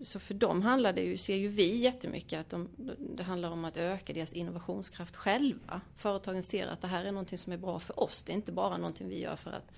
Så 0.00 0.18
för 0.20 0.34
dem 0.34 0.62
handlar 0.62 0.92
det 0.92 1.02
ju, 1.02 1.16
ser 1.18 1.36
ju 1.36 1.48
vi 1.48 1.76
jättemycket 1.76 2.40
att 2.40 2.50
de, 2.50 2.68
det 3.16 3.22
handlar 3.22 3.50
om 3.50 3.64
att 3.64 3.76
öka 3.76 4.12
deras 4.12 4.32
innovationskraft 4.32 5.16
själva. 5.16 5.80
Företagen 5.96 6.42
ser 6.42 6.66
att 6.66 6.80
det 6.80 6.88
här 6.88 7.04
är 7.04 7.12
någonting 7.12 7.38
som 7.38 7.52
är 7.52 7.56
bra 7.56 7.80
för 7.80 8.00
oss. 8.00 8.22
Det 8.24 8.32
är 8.32 8.34
inte 8.34 8.52
bara 8.52 8.76
någonting 8.76 9.08
vi 9.08 9.20
gör 9.20 9.36
för 9.36 9.50
att 9.50 9.70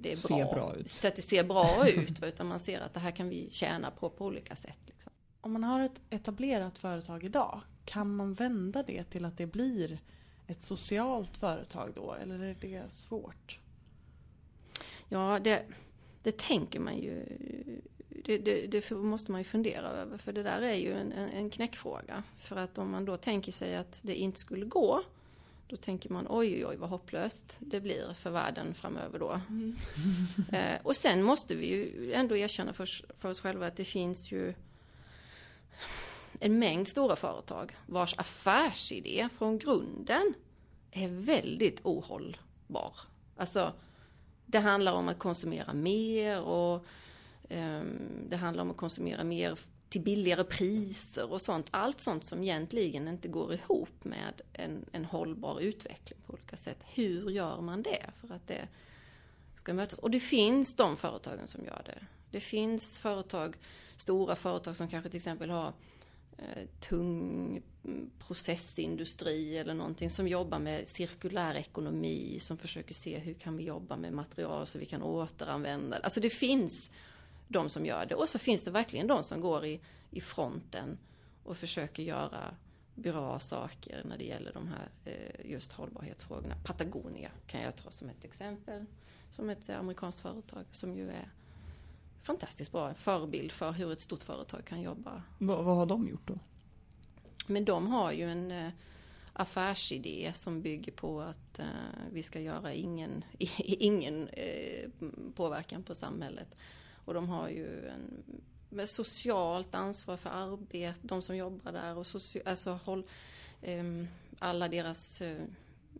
det 0.00 0.12
är 0.12 0.16
Ser 0.16 0.44
bra, 0.44 0.54
bra 0.54 0.76
ut. 0.76 0.88
så 0.90 1.08
att 1.08 1.16
det 1.16 1.22
ser 1.22 1.44
bra 1.44 1.88
ut. 1.88 2.22
Utan 2.22 2.46
man 2.46 2.60
ser 2.60 2.80
att 2.80 2.94
det 2.94 3.00
här 3.00 3.10
kan 3.10 3.28
vi 3.28 3.48
tjäna 3.50 3.90
på 3.90 4.10
på 4.10 4.26
olika 4.26 4.56
sätt. 4.56 4.78
Liksom. 4.86 5.12
Om 5.40 5.52
man 5.52 5.64
har 5.64 5.80
ett 5.80 6.00
etablerat 6.10 6.78
företag 6.78 7.24
idag, 7.24 7.60
kan 7.84 8.16
man 8.16 8.34
vända 8.34 8.82
det 8.82 9.04
till 9.04 9.24
att 9.24 9.36
det 9.36 9.46
blir 9.46 9.98
ett 10.46 10.62
socialt 10.62 11.36
företag 11.36 11.92
då? 11.94 12.14
Eller 12.14 12.40
är 12.40 12.56
det 12.60 12.92
svårt? 12.92 13.58
Ja, 15.08 15.38
det, 15.44 15.62
det 16.22 16.38
tänker 16.38 16.80
man 16.80 16.98
ju. 16.98 17.24
Det, 18.24 18.38
det, 18.38 18.66
det 18.66 18.90
måste 18.90 19.32
man 19.32 19.40
ju 19.40 19.44
fundera 19.44 19.88
över. 19.88 20.18
För 20.18 20.32
det 20.32 20.42
där 20.42 20.60
är 20.62 20.74
ju 20.74 20.92
en, 20.92 21.12
en, 21.12 21.28
en 21.28 21.50
knäckfråga. 21.50 22.22
För 22.38 22.56
att 22.56 22.78
om 22.78 22.90
man 22.90 23.04
då 23.04 23.16
tänker 23.16 23.52
sig 23.52 23.76
att 23.76 24.00
det 24.02 24.14
inte 24.14 24.40
skulle 24.40 24.66
gå. 24.66 25.02
Då 25.70 25.76
tänker 25.76 26.10
man 26.10 26.26
oj, 26.28 26.54
oj, 26.54 26.66
oj 26.66 26.76
vad 26.76 26.90
hopplöst 26.90 27.56
det 27.58 27.80
blir 27.80 28.14
för 28.14 28.30
världen 28.30 28.74
framöver 28.74 29.18
då. 29.18 29.40
Eh, 30.52 30.78
och 30.82 30.96
sen 30.96 31.22
måste 31.22 31.54
vi 31.54 31.66
ju 31.66 32.12
ändå 32.12 32.36
erkänna 32.36 32.72
för, 32.72 32.88
för 33.18 33.28
oss 33.28 33.40
själva 33.40 33.66
att 33.66 33.76
det 33.76 33.84
finns 33.84 34.32
ju 34.32 34.54
en 36.40 36.58
mängd 36.58 36.88
stora 36.88 37.16
företag 37.16 37.76
vars 37.86 38.14
affärsidé 38.18 39.28
från 39.38 39.58
grunden 39.58 40.34
är 40.90 41.08
väldigt 41.08 41.80
ohållbar. 41.82 42.96
Alltså, 43.36 43.72
det 44.46 44.58
handlar 44.58 44.92
om 44.92 45.08
att 45.08 45.18
konsumera 45.18 45.72
mer 45.72 46.40
och 46.42 46.84
ehm, 47.48 47.98
det 48.28 48.36
handlar 48.36 48.62
om 48.62 48.70
att 48.70 48.76
konsumera 48.76 49.24
mer 49.24 49.58
till 49.90 50.00
billigare 50.00 50.44
priser 50.44 51.32
och 51.32 51.42
sånt. 51.42 51.66
Allt 51.70 52.00
sånt 52.00 52.24
som 52.24 52.42
egentligen 52.42 53.08
inte 53.08 53.28
går 53.28 53.54
ihop 53.54 54.04
med 54.04 54.40
en, 54.52 54.84
en 54.92 55.04
hållbar 55.04 55.60
utveckling 55.60 56.18
på 56.26 56.32
olika 56.32 56.56
sätt. 56.56 56.78
Hur 56.94 57.30
gör 57.30 57.60
man 57.60 57.82
det 57.82 58.10
för 58.20 58.34
att 58.34 58.46
det 58.46 58.68
ska 59.56 59.74
mötas? 59.74 59.98
Och 59.98 60.10
det 60.10 60.20
finns 60.20 60.76
de 60.76 60.96
företagen 60.96 61.48
som 61.48 61.64
gör 61.64 61.82
det. 61.86 62.06
Det 62.30 62.40
finns 62.40 62.98
företag, 62.98 63.56
stora 63.96 64.36
företag 64.36 64.76
som 64.76 64.88
kanske 64.88 65.10
till 65.10 65.18
exempel 65.18 65.50
har 65.50 65.72
eh, 66.38 66.66
tung 66.80 67.62
processindustri 68.18 69.58
eller 69.58 69.74
någonting 69.74 70.10
som 70.10 70.28
jobbar 70.28 70.58
med 70.58 70.88
cirkulär 70.88 71.54
ekonomi, 71.54 72.38
som 72.40 72.58
försöker 72.58 72.94
se 72.94 73.18
hur 73.18 73.34
kan 73.34 73.56
vi 73.56 73.64
jobba 73.64 73.96
med 73.96 74.12
material 74.12 74.66
så 74.66 74.78
vi 74.78 74.86
kan 74.86 75.02
återanvända. 75.02 75.96
Alltså 75.96 76.20
det 76.20 76.30
finns 76.30 76.90
de 77.50 77.70
som 77.70 77.86
gör 77.86 78.06
det. 78.06 78.14
Och 78.14 78.28
så 78.28 78.38
finns 78.38 78.64
det 78.64 78.70
verkligen 78.70 79.06
de 79.06 79.22
som 79.22 79.40
går 79.40 79.64
i, 79.66 79.80
i 80.10 80.20
fronten 80.20 80.98
och 81.44 81.56
försöker 81.56 82.02
göra 82.02 82.54
bra 82.94 83.40
saker 83.40 84.02
när 84.04 84.18
det 84.18 84.24
gäller 84.24 84.52
de 84.52 84.68
här 84.68 84.88
eh, 85.04 85.50
just 85.50 85.72
hållbarhetsfrågorna. 85.72 86.54
Patagonia 86.64 87.30
kan 87.46 87.60
jag 87.60 87.76
ta 87.76 87.90
som 87.90 88.08
ett 88.08 88.24
exempel. 88.24 88.86
Som 89.30 89.50
ett 89.50 89.68
eh, 89.68 89.78
amerikanskt 89.78 90.20
företag 90.20 90.64
som 90.70 90.94
ju 90.94 91.10
är 91.10 91.30
fantastiskt 92.22 92.72
bra 92.72 92.94
förebild 92.94 93.52
för 93.52 93.72
hur 93.72 93.92
ett 93.92 94.00
stort 94.00 94.22
företag 94.22 94.64
kan 94.64 94.82
jobba 94.82 95.22
Vad, 95.38 95.64
vad 95.64 95.76
har 95.76 95.86
de 95.86 96.08
gjort 96.08 96.28
då? 96.28 96.38
men 97.50 97.64
de 97.64 97.86
har 97.86 98.12
ju 98.12 98.24
en 98.24 98.50
eh, 98.50 98.70
affärsidé 99.32 100.32
som 100.34 100.62
bygger 100.62 100.92
på 100.92 101.20
att 101.20 101.58
eh, 101.58 101.66
vi 102.12 102.22
ska 102.22 102.40
göra 102.40 102.74
ingen, 102.74 103.24
ingen 103.58 104.28
eh, 104.28 104.90
påverkan 105.34 105.82
på 105.82 105.94
samhället. 105.94 106.54
Och 107.10 107.14
de 107.14 107.28
har 107.28 107.48
ju 107.48 107.88
en 107.88 108.24
med 108.68 108.88
socialt 108.88 109.74
ansvar 109.74 110.16
för 110.16 110.30
arbete, 110.30 110.98
de 111.02 111.22
som 111.22 111.36
jobbar 111.36 111.72
där 111.72 111.96
och 111.96 112.06
soci, 112.06 112.42
alltså 112.44 112.78
håll, 112.84 113.06
ehm, 113.62 114.08
alla 114.38 114.68
deras 114.68 115.20
eh, 115.20 115.42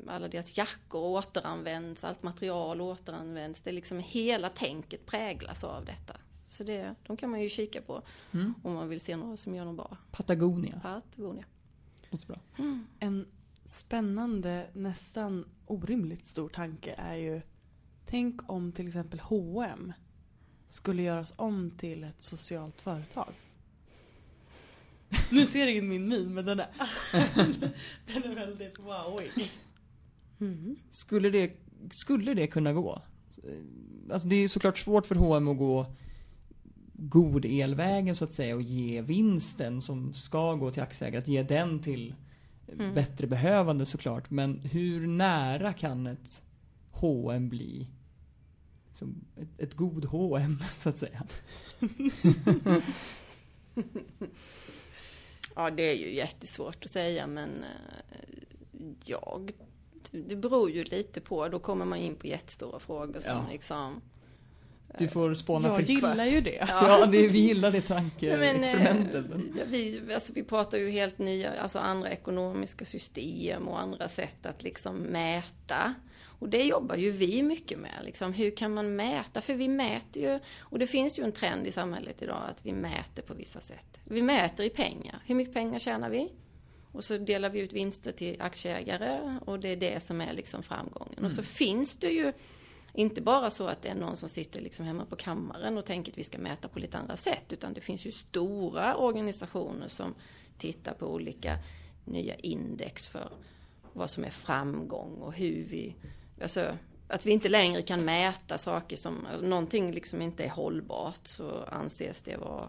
alla 0.06 0.28
deras 0.28 0.56
jackor 0.56 1.00
återanvänds, 1.00 2.04
allt 2.04 2.22
material 2.22 2.80
återanvänds. 2.80 3.62
Det 3.62 3.70
är 3.70 3.74
liksom 3.74 3.98
hela 3.98 4.50
tänket 4.50 5.06
präglas 5.06 5.64
av 5.64 5.84
detta. 5.84 6.16
Så 6.46 6.64
det, 6.64 6.94
de 7.06 7.16
kan 7.16 7.30
man 7.30 7.42
ju 7.42 7.48
kika 7.48 7.82
på 7.82 8.02
Mm. 8.30 8.54
om 8.62 8.74
man 8.74 8.88
vill 8.88 9.00
se 9.00 9.16
några 9.16 9.36
som 9.36 9.54
gör 9.54 9.64
något 9.64 9.76
bra. 9.76 9.96
Patagonia. 10.10 10.80
Patagonia. 10.82 11.44
Låter 12.10 12.26
bra. 12.26 12.38
En 12.98 13.26
spännande, 13.64 14.70
nästan 14.72 15.44
orimligt 15.66 16.26
stor 16.26 16.48
tanke 16.48 16.94
är 16.98 17.14
ju 17.14 17.40
Tänk 18.06 18.50
om 18.50 18.72
till 18.72 18.86
exempel 18.86 19.20
H&M 19.20 19.92
skulle 20.70 21.02
göras 21.02 21.32
om 21.36 21.70
till 21.76 22.04
ett 22.04 22.22
socialt 22.22 22.80
företag. 22.80 23.32
Nu 25.30 25.46
ser 25.46 25.66
ingen 25.66 25.88
min 25.88 26.08
min 26.08 26.34
men 26.34 26.44
den 26.44 26.60
är, 26.60 26.68
den 28.12 28.22
är 28.24 28.34
väldigt 28.34 28.78
wowig. 28.78 29.50
Mm. 30.40 30.76
Skulle 30.90 31.30
det, 31.30 31.52
skulle 31.90 32.34
det 32.34 32.46
kunna 32.46 32.72
gå? 32.72 33.02
Alltså 34.12 34.28
det 34.28 34.36
är 34.36 34.48
såklart 34.48 34.78
svårt 34.78 35.06
för 35.06 35.14
H&M 35.14 35.48
att 35.48 35.58
gå 35.58 35.94
god 36.92 37.44
elvägen 37.44 38.16
så 38.16 38.24
att 38.24 38.32
säga 38.32 38.54
och 38.54 38.62
ge 38.62 39.00
vinsten 39.02 39.80
som 39.80 40.14
ska 40.14 40.54
gå 40.54 40.70
till 40.70 40.82
aktieägare, 40.82 41.18
att 41.22 41.28
ge 41.28 41.42
den 41.42 41.80
till 41.80 42.14
Mm. 42.78 42.94
bättre 42.94 43.26
behövande 43.26 43.86
såklart. 43.86 44.30
Men 44.30 44.60
hur 44.60 45.06
nära 45.06 45.72
kan 45.72 46.06
ett 46.06 46.42
H&M 46.90 47.48
bli? 47.48 47.86
Som 49.00 49.24
ett, 49.36 49.60
ett 49.60 49.74
god 49.74 50.04
H&M 50.04 50.58
så 50.72 50.88
att 50.88 50.98
säga. 50.98 51.26
Ja, 55.54 55.70
det 55.70 55.82
är 55.82 55.94
ju 55.94 56.14
jättesvårt 56.14 56.84
att 56.84 56.90
säga 56.90 57.26
men 57.26 57.64
eh, 57.64 58.38
jag, 59.04 59.52
det 60.10 60.36
beror 60.36 60.70
ju 60.70 60.84
lite 60.84 61.20
på, 61.20 61.48
då 61.48 61.58
kommer 61.58 61.84
man 61.84 61.98
in 61.98 62.14
på 62.16 62.26
jättestora 62.26 62.78
frågor 62.78 63.20
som 63.20 63.32
Ja. 63.32 63.44
liksom 63.52 64.00
Du 64.98 65.08
får 65.08 65.34
spåna 65.34 65.68
Jag 65.68 65.76
fritt. 65.76 65.88
gillar 65.88 66.24
ju 66.26 66.40
det. 66.40 66.66
Ja, 66.68 67.06
det, 67.06 67.28
vi 67.28 67.38
gillar 67.38 67.70
det 67.70 67.80
tankeexperimentet. 67.80 69.24
eh, 69.30 69.38
vi, 69.66 70.00
alltså, 70.14 70.32
vi 70.32 70.42
pratar 70.42 70.78
ju 70.78 70.90
helt 70.90 71.18
nya, 71.18 71.52
alltså 71.60 71.78
andra 71.78 72.10
ekonomiska 72.10 72.84
system 72.84 73.68
och 73.68 73.80
andra 73.80 74.08
sätt 74.08 74.46
att 74.46 74.62
liksom 74.62 74.96
mäta. 74.96 75.94
Och 76.22 76.48
det 76.48 76.62
jobbar 76.62 76.96
ju 76.96 77.10
vi 77.10 77.42
mycket 77.42 77.78
med. 77.78 78.00
Liksom, 78.04 78.32
hur 78.32 78.50
kan 78.56 78.74
man 78.74 78.96
mäta? 78.96 79.40
För 79.40 79.54
vi 79.54 79.68
mäter 79.68 80.22
ju, 80.22 80.38
och 80.58 80.78
det 80.78 80.86
finns 80.86 81.18
ju 81.18 81.24
en 81.24 81.32
trend 81.32 81.66
i 81.66 81.72
samhället 81.72 82.22
idag 82.22 82.42
att 82.50 82.66
vi 82.66 82.72
mäter 82.72 83.22
på 83.22 83.34
vissa 83.34 83.60
sätt. 83.60 83.98
Vi 84.04 84.22
mäter 84.22 84.66
i 84.66 84.70
pengar. 84.70 85.22
Hur 85.26 85.34
mycket 85.34 85.54
pengar 85.54 85.78
tjänar 85.78 86.10
vi? 86.10 86.32
Och 86.92 87.04
så 87.04 87.18
delar 87.18 87.50
vi 87.50 87.60
ut 87.60 87.72
vinster 87.72 88.12
till 88.12 88.36
aktieägare 88.42 89.38
och 89.46 89.60
det 89.60 89.68
är 89.68 89.76
det 89.76 90.02
som 90.02 90.20
är 90.20 90.32
liksom 90.32 90.62
framgången. 90.62 91.24
Och 91.24 91.32
så 91.32 91.42
finns 91.42 91.96
det 91.96 92.10
ju 92.10 92.32
Inte 92.94 93.20
bara 93.20 93.50
så 93.50 93.66
att 93.66 93.82
det 93.82 93.88
är 93.88 93.94
någon 93.94 94.16
som 94.16 94.28
sitter 94.28 94.60
liksom 94.60 94.86
hemma 94.86 95.04
på 95.04 95.16
kammaren 95.16 95.78
och 95.78 95.84
tänker 95.84 96.12
att 96.12 96.18
vi 96.18 96.24
ska 96.24 96.38
mäta 96.38 96.68
på 96.68 96.78
lite 96.78 96.98
andra 96.98 97.16
sätt, 97.16 97.44
utan 97.48 97.74
det 97.74 97.80
finns 97.80 98.04
ju 98.04 98.12
stora 98.12 98.96
organisationer 98.96 99.88
som 99.88 100.14
tittar 100.58 100.94
på 100.94 101.06
olika 101.06 101.58
nya 102.04 102.34
index 102.34 103.08
för 103.08 103.32
vad 103.92 104.10
som 104.10 104.24
är 104.24 104.30
framgång 104.30 105.14
och 105.14 105.32
hur 105.32 105.64
vi, 105.64 105.96
alltså 106.42 106.76
att 107.08 107.26
vi 107.26 107.30
inte 107.30 107.48
längre 107.48 107.82
kan 107.82 108.04
mäta 108.04 108.58
saker 108.58 108.96
som, 108.96 109.26
någonting 109.42 109.92
liksom 109.92 110.22
inte 110.22 110.44
är 110.44 110.48
hållbart 110.48 111.26
så 111.26 111.64
anses 111.64 112.22
det 112.22 112.36
vara 112.36 112.68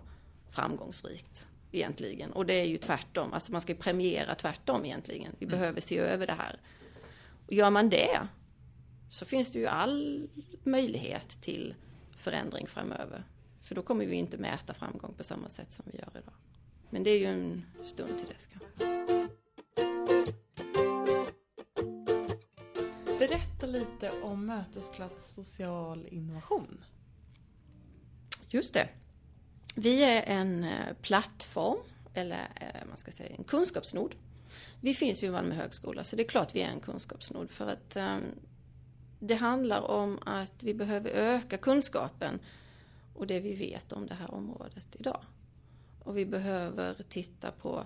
framgångsrikt 0.49 1.45
egentligen. 1.71 2.33
Och 2.33 2.45
det 2.45 2.53
är 2.53 2.65
ju 2.65 2.77
tvärtom, 2.77 3.33
alltså 3.33 3.51
man 3.51 3.61
ska 3.61 3.73
premiera 3.73 4.35
tvärtom 4.35 4.85
egentligen. 4.85 5.35
Vi 5.39 5.45
mm. 5.45 5.59
behöver 5.59 5.81
se 5.81 5.97
över 5.97 6.27
det 6.27 6.33
här. 6.33 6.59
Och 7.47 7.53
gör 7.53 7.69
man 7.69 7.89
det 7.89 8.19
så 9.11 9.25
finns 9.25 9.49
det 9.49 9.59
ju 9.59 9.67
all 9.67 10.29
möjlighet 10.63 11.41
till 11.41 11.75
förändring 12.17 12.67
framöver. 12.67 13.23
För 13.61 13.75
då 13.75 13.81
kommer 13.81 14.05
vi 14.05 14.15
inte 14.15 14.37
mäta 14.37 14.73
framgång 14.73 15.13
på 15.13 15.23
samma 15.23 15.49
sätt 15.49 15.71
som 15.71 15.85
vi 15.91 15.97
gör 15.97 16.09
idag. 16.11 16.33
Men 16.89 17.03
det 17.03 17.09
är 17.09 17.19
ju 17.19 17.25
en 17.25 17.65
stund 17.83 18.17
till 18.17 18.27
dess 18.27 18.47
kanske. 18.51 18.85
Berätta 23.19 23.65
lite 23.65 24.11
om 24.21 24.45
Mötesplats 24.45 25.33
social 25.33 26.07
innovation. 26.11 26.83
Just 28.49 28.73
det. 28.73 28.89
Vi 29.75 30.03
är 30.03 30.23
en 30.23 30.63
eh, 30.63 30.93
plattform, 31.01 31.79
eller 32.13 32.47
eh, 32.55 32.87
man 32.87 32.97
ska 32.97 33.11
säga 33.11 33.35
en 33.35 33.43
kunskapsnod. 33.43 34.15
Vi 34.81 34.93
finns 34.93 35.23
vid 35.23 35.31
Malmö 35.31 35.55
högskola, 35.55 36.03
så 36.03 36.15
det 36.15 36.23
är 36.23 36.27
klart 36.27 36.55
vi 36.55 36.61
är 36.61 36.69
en 36.69 36.79
kunskapsnod. 36.79 37.51
För 37.51 37.67
att 37.67 37.95
um, 37.95 38.21
det 39.23 39.35
handlar 39.35 39.81
om 39.81 40.19
att 40.25 40.63
vi 40.63 40.73
behöver 40.73 41.09
öka 41.09 41.57
kunskapen 41.57 42.39
och 43.13 43.27
det 43.27 43.39
vi 43.39 43.55
vet 43.55 43.91
om 43.91 44.07
det 44.07 44.13
här 44.13 44.33
området 44.33 44.87
idag. 44.99 45.21
Och 46.03 46.17
vi 46.17 46.25
behöver 46.25 47.03
titta 47.09 47.51
på 47.51 47.83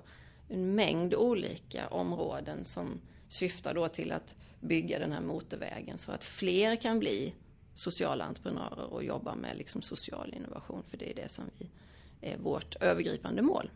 en 0.47 0.75
mängd 0.75 1.15
olika 1.15 1.87
områden 1.87 2.65
som 2.65 3.01
syftar 3.29 3.73
då 3.73 3.87
till 3.87 4.11
att 4.11 4.35
bygga 4.59 4.99
den 4.99 5.11
här 5.11 5.21
motorvägen 5.21 5.97
så 5.97 6.11
att 6.11 6.23
fler 6.23 6.75
kan 6.75 6.99
bli 6.99 7.33
sociala 7.73 8.25
entreprenörer 8.25 8.93
och 8.93 9.03
jobba 9.03 9.35
med 9.35 9.57
liksom 9.57 9.81
social 9.81 10.33
innovation. 10.33 10.83
För 10.87 10.97
det 10.97 11.11
är 11.11 11.15
det 11.15 11.29
som 11.29 11.45
vi, 11.57 11.69
är 12.21 12.37
vårt 12.37 12.75
övergripande 12.75 13.41
mål. 13.41 13.69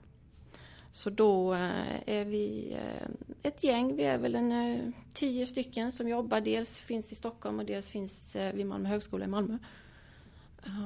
Så 0.91 1.09
då 1.09 1.53
eh, 1.53 2.09
är 2.09 2.25
vi 2.25 2.73
eh, 2.73 3.09
ett 3.43 3.63
gäng, 3.63 3.95
vi 3.95 4.03
är 4.03 4.17
väl 4.17 4.35
en 4.35 4.51
eh, 4.51 4.89
tio 5.13 5.45
stycken 5.45 5.91
som 5.91 6.07
jobbar. 6.07 6.41
Dels 6.41 6.81
finns 6.81 7.11
i 7.11 7.15
Stockholm 7.15 7.59
och 7.59 7.65
dels 7.65 7.89
finns 7.89 8.35
vid 8.53 8.65
Malmö 8.65 8.89
högskola 8.89 9.25
i 9.25 9.27
Malmö. 9.27 9.57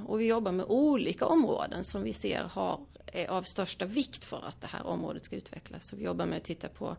Och 0.08 0.20
vi 0.20 0.28
jobbar 0.28 0.52
med 0.52 0.66
olika 0.66 1.26
områden 1.26 1.84
som 1.84 2.04
vi 2.04 2.14
ser 2.14 2.44
har, 2.44 2.80
är 3.06 3.28
av 3.28 3.44
största 3.44 3.86
vikt 3.86 4.24
för 4.24 4.46
att 4.48 4.62
det 4.62 4.68
här 4.68 4.86
området 4.86 5.26
ska 5.26 5.36
utvecklas. 5.36 5.88
Så 5.88 5.96
vi 5.96 6.04
jobbar 6.04 6.26
med 6.26 6.38
att 6.38 6.44
titta 6.44 6.70
på 6.70 6.96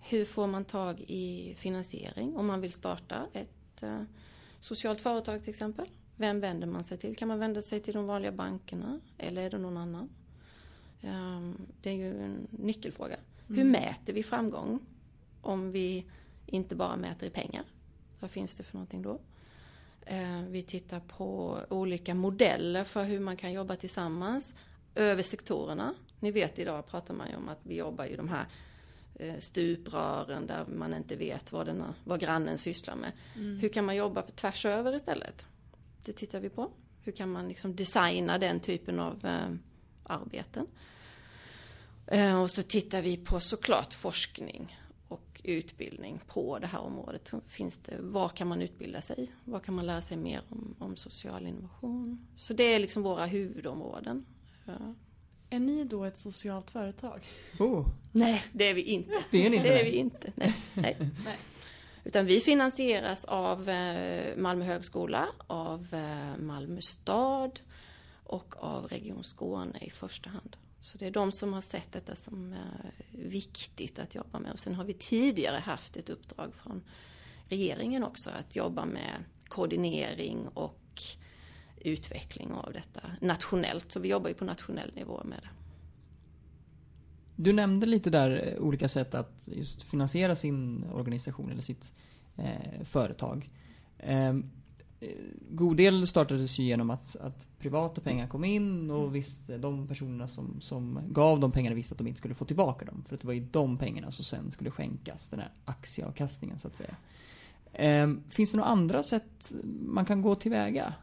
hur 0.00 0.24
får 0.24 0.46
man 0.46 0.64
tag 0.64 1.00
i 1.00 1.54
finansiering 1.58 2.36
om 2.36 2.46
man 2.46 2.60
vill 2.60 2.72
starta 2.72 3.26
ett 3.32 3.84
socialt 4.60 5.00
företag 5.00 5.40
till 5.40 5.50
exempel. 5.50 5.88
Vem 6.16 6.40
vänder 6.40 6.66
man 6.66 6.84
sig 6.84 6.98
till? 6.98 7.16
Kan 7.16 7.28
man 7.28 7.38
vända 7.38 7.62
sig 7.62 7.80
till 7.80 7.94
de 7.94 8.06
vanliga 8.06 8.32
bankerna 8.32 9.00
eller 9.18 9.42
är 9.42 9.50
det 9.50 9.58
någon 9.58 9.76
annan? 9.76 10.08
Det 11.82 11.90
är 11.90 11.94
ju 11.94 12.22
en 12.22 12.48
nyckelfråga. 12.50 13.16
Mm. 13.16 13.58
Hur 13.58 13.64
mäter 13.64 14.12
vi 14.12 14.22
framgång 14.22 14.80
om 15.40 15.72
vi 15.72 16.06
inte 16.46 16.74
bara 16.76 16.96
mäter 16.96 17.26
i 17.26 17.30
pengar? 17.30 17.64
Vad 18.20 18.30
finns 18.30 18.54
det 18.54 18.62
för 18.62 18.74
någonting 18.74 19.02
då? 19.02 19.20
Ehm, 20.06 20.52
vi 20.52 20.62
tittar 20.62 21.00
på 21.00 21.58
olika 21.68 22.14
modeller 22.14 22.84
för 22.84 23.04
hur 23.04 23.20
man 23.20 23.36
kan 23.36 23.52
jobba 23.52 23.76
tillsammans 23.76 24.54
över 24.94 25.22
sektorerna. 25.22 25.94
Ni 26.20 26.30
vet 26.30 26.58
idag 26.58 26.86
pratar 26.86 27.14
man 27.14 27.30
ju 27.30 27.36
om 27.36 27.48
att 27.48 27.60
vi 27.62 27.76
jobbar 27.76 28.04
i 28.04 28.16
de 28.16 28.28
här 28.28 28.46
eh, 29.14 29.38
stuprören 29.38 30.46
där 30.46 30.64
man 30.66 30.94
inte 30.94 31.16
vet 31.16 31.52
vad, 31.52 31.66
den, 31.66 31.84
vad 32.04 32.20
grannen 32.20 32.58
sysslar 32.58 32.96
med. 32.96 33.12
Mm. 33.36 33.58
Hur 33.58 33.68
kan 33.68 33.84
man 33.84 33.96
jobba 33.96 34.22
tvärs 34.22 34.66
över 34.66 34.94
istället? 34.94 35.46
Det 36.04 36.12
tittar 36.12 36.40
vi 36.40 36.48
på. 36.48 36.70
Hur 37.02 37.12
kan 37.12 37.32
man 37.32 37.48
liksom 37.48 37.76
designa 37.76 38.38
den 38.38 38.60
typen 38.60 39.00
av 39.00 39.24
eh, 39.24 39.54
arbeten? 40.04 40.66
Eh, 42.06 42.42
och 42.42 42.50
så 42.50 42.62
tittar 42.62 43.02
vi 43.02 43.16
på 43.16 43.40
såklart 43.40 43.94
forskning 43.94 44.78
och 45.08 45.40
utbildning 45.44 46.20
på 46.26 46.58
det 46.58 46.66
här 46.66 46.80
området. 46.80 47.30
Finns 47.48 47.78
det, 47.78 47.96
var 48.00 48.28
kan 48.28 48.48
man 48.48 48.62
utbilda 48.62 49.00
sig? 49.00 49.32
Var 49.44 49.60
kan 49.60 49.74
man 49.74 49.86
lära 49.86 50.02
sig 50.02 50.16
mer 50.16 50.42
om, 50.48 50.74
om 50.78 50.96
social 50.96 51.46
innovation? 51.46 52.26
Så 52.36 52.54
det 52.54 52.64
är 52.64 52.78
liksom 52.78 53.02
våra 53.02 53.26
huvudområden. 53.26 54.26
Ja. 54.64 54.94
Är 55.50 55.60
ni 55.60 55.84
då 55.84 56.04
ett 56.04 56.18
socialt 56.18 56.70
företag? 56.70 57.20
Oh. 57.58 57.86
Nej, 58.12 58.44
det 58.52 58.70
är 58.70 58.74
vi 58.74 58.82
inte. 58.82 59.24
Det 59.30 59.46
är 59.46 59.50
ni 59.50 59.56
inte? 59.56 59.68
Det 59.68 59.80
är 59.80 59.84
vi 59.84 59.96
inte. 59.96 60.32
Nej. 60.36 60.54
Nej. 60.74 60.96
Nej. 61.24 61.38
Utan 62.04 62.26
vi 62.26 62.40
finansieras 62.40 63.24
av 63.24 63.68
eh, 63.68 64.36
Malmö 64.36 64.64
högskola, 64.64 65.28
av 65.46 65.86
eh, 65.92 66.42
Malmö 66.42 66.80
stad 66.80 67.60
och 68.24 68.54
av 68.58 68.86
Region 68.86 69.24
Skåne 69.24 69.78
i 69.80 69.90
första 69.90 70.30
hand. 70.30 70.56
Så 70.82 70.98
det 70.98 71.06
är 71.06 71.10
de 71.10 71.32
som 71.32 71.52
har 71.52 71.60
sett 71.60 71.92
detta 71.92 72.16
som 72.16 72.52
eh, 72.52 72.58
viktigt 73.10 73.98
att 73.98 74.14
jobba 74.14 74.38
med. 74.38 74.52
Och 74.52 74.58
sen 74.58 74.74
har 74.74 74.84
vi 74.84 74.92
tidigare 74.92 75.56
haft 75.56 75.96
ett 75.96 76.10
uppdrag 76.10 76.54
från 76.54 76.82
regeringen 77.48 78.04
också 78.04 78.30
att 78.30 78.56
jobba 78.56 78.84
med 78.84 79.24
koordinering 79.48 80.48
och 80.48 81.02
utveckling 81.80 82.52
av 82.52 82.72
detta 82.72 83.00
nationellt. 83.20 83.92
Så 83.92 84.00
vi 84.00 84.08
jobbar 84.08 84.28
ju 84.28 84.34
på 84.34 84.44
nationell 84.44 84.92
nivå 84.94 85.22
med 85.24 85.38
det. 85.42 85.48
Du 87.36 87.52
nämnde 87.52 87.86
lite 87.86 88.10
där 88.10 88.52
eh, 88.56 88.62
olika 88.62 88.88
sätt 88.88 89.14
att 89.14 89.48
just 89.52 89.82
finansiera 89.82 90.36
sin 90.36 90.84
organisation 90.92 91.50
eller 91.50 91.62
sitt 91.62 91.92
eh, 92.36 92.84
företag. 92.84 93.50
Eh, 93.98 94.34
god 95.50 95.76
del 95.76 96.06
startades 96.06 96.58
ju 96.58 96.64
genom 96.64 96.90
att, 96.90 97.16
att 97.16 97.46
privata 97.58 98.00
pengar 98.00 98.28
kom 98.28 98.44
in 98.44 98.90
och 98.90 99.00
mm. 99.00 99.12
visste 99.12 99.58
de 99.58 99.88
personerna 99.88 100.28
som, 100.28 100.60
som 100.60 100.98
gav 101.08 101.40
de 101.40 101.52
pengarna 101.52 101.76
visste 101.76 101.94
att 101.94 101.98
de 101.98 102.06
inte 102.06 102.18
skulle 102.18 102.34
få 102.34 102.44
tillbaka 102.44 102.84
dem. 102.84 103.04
För 103.08 103.14
att 103.14 103.20
det 103.20 103.26
var 103.26 103.34
ju 103.34 103.46
de 103.50 103.76
pengarna 103.76 104.10
som 104.10 104.24
sen 104.24 104.50
skulle 104.50 104.70
skänkas, 104.70 105.28
den 105.28 105.40
här 105.40 105.50
aktieavkastningen 105.64 106.58
så 106.58 106.68
att 106.68 106.76
säga. 106.76 106.96
Eh, 107.72 108.10
finns 108.28 108.50
det 108.50 108.56
några 108.56 108.70
andra 108.70 109.02
sätt 109.02 109.52
man 109.86 110.04
kan 110.04 110.22
gå 110.22 110.34
tillväga 110.34 110.94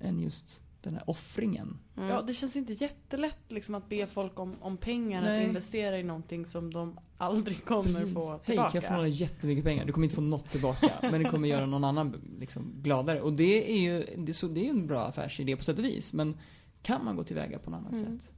än 0.00 0.20
just 0.20 0.62
den 0.86 0.94
här 0.94 1.10
offringen. 1.10 1.78
Mm. 1.96 2.08
Ja, 2.08 2.22
det 2.22 2.34
känns 2.34 2.56
inte 2.56 2.72
jättelätt 2.72 3.38
liksom 3.48 3.74
att 3.74 3.88
be 3.88 4.06
folk 4.06 4.40
om, 4.40 4.56
om 4.60 4.76
pengar 4.76 5.22
Nej. 5.22 5.42
att 5.42 5.48
investera 5.48 5.98
i 5.98 6.02
någonting 6.02 6.46
som 6.46 6.72
de 6.72 6.98
aldrig 7.16 7.64
kommer 7.64 7.82
Precis. 7.82 8.14
få 8.14 8.38
tillbaka. 8.38 8.42
Hej, 8.46 8.56
kan 8.56 8.70
jag 8.74 8.84
få 8.84 8.94
några 8.94 9.08
jättemycket 9.08 9.64
pengar? 9.64 9.84
Du 9.84 9.92
kommer 9.92 10.04
inte 10.04 10.14
få 10.14 10.22
något 10.22 10.50
tillbaka. 10.50 10.92
men 11.02 11.22
det 11.22 11.28
kommer 11.28 11.48
göra 11.48 11.66
någon 11.66 11.84
annan 11.84 12.22
liksom, 12.40 12.72
gladare. 12.82 13.20
Och 13.20 13.32
det 13.32 13.72
är 13.72 13.80
ju 13.80 14.04
det 14.16 14.32
är, 14.32 14.34
så, 14.34 14.48
det 14.48 14.66
är 14.66 14.70
en 14.70 14.86
bra 14.86 15.00
affärsidé 15.00 15.56
på 15.56 15.64
sätt 15.64 15.78
och 15.78 15.84
vis. 15.84 16.12
Men 16.12 16.38
kan 16.82 17.04
man 17.04 17.16
gå 17.16 17.24
tillväga 17.24 17.58
på 17.58 17.70
något 17.70 17.78
annat 17.78 17.92
mm. 17.92 18.18
sätt? 18.18 18.30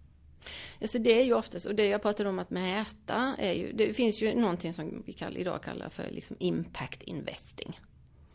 Alltså 0.81 0.99
det 0.99 1.21
är 1.21 1.25
ju 1.25 1.35
oftast, 1.35 1.67
och 1.67 1.75
det 1.75 1.87
jag 1.87 2.03
pratade 2.03 2.29
om 2.29 2.39
att 2.39 2.51
mäta, 2.51 3.37
är 3.39 3.53
ju, 3.53 3.73
det 3.73 3.95
finns 3.95 4.23
ju 4.23 4.35
någonting 4.35 4.73
som 4.73 5.03
vi 5.07 5.13
kall, 5.13 5.37
idag 5.37 5.63
kallar 5.63 5.89
för 5.89 6.11
liksom 6.11 6.37
impact 6.41 7.03
investing. 7.03 7.81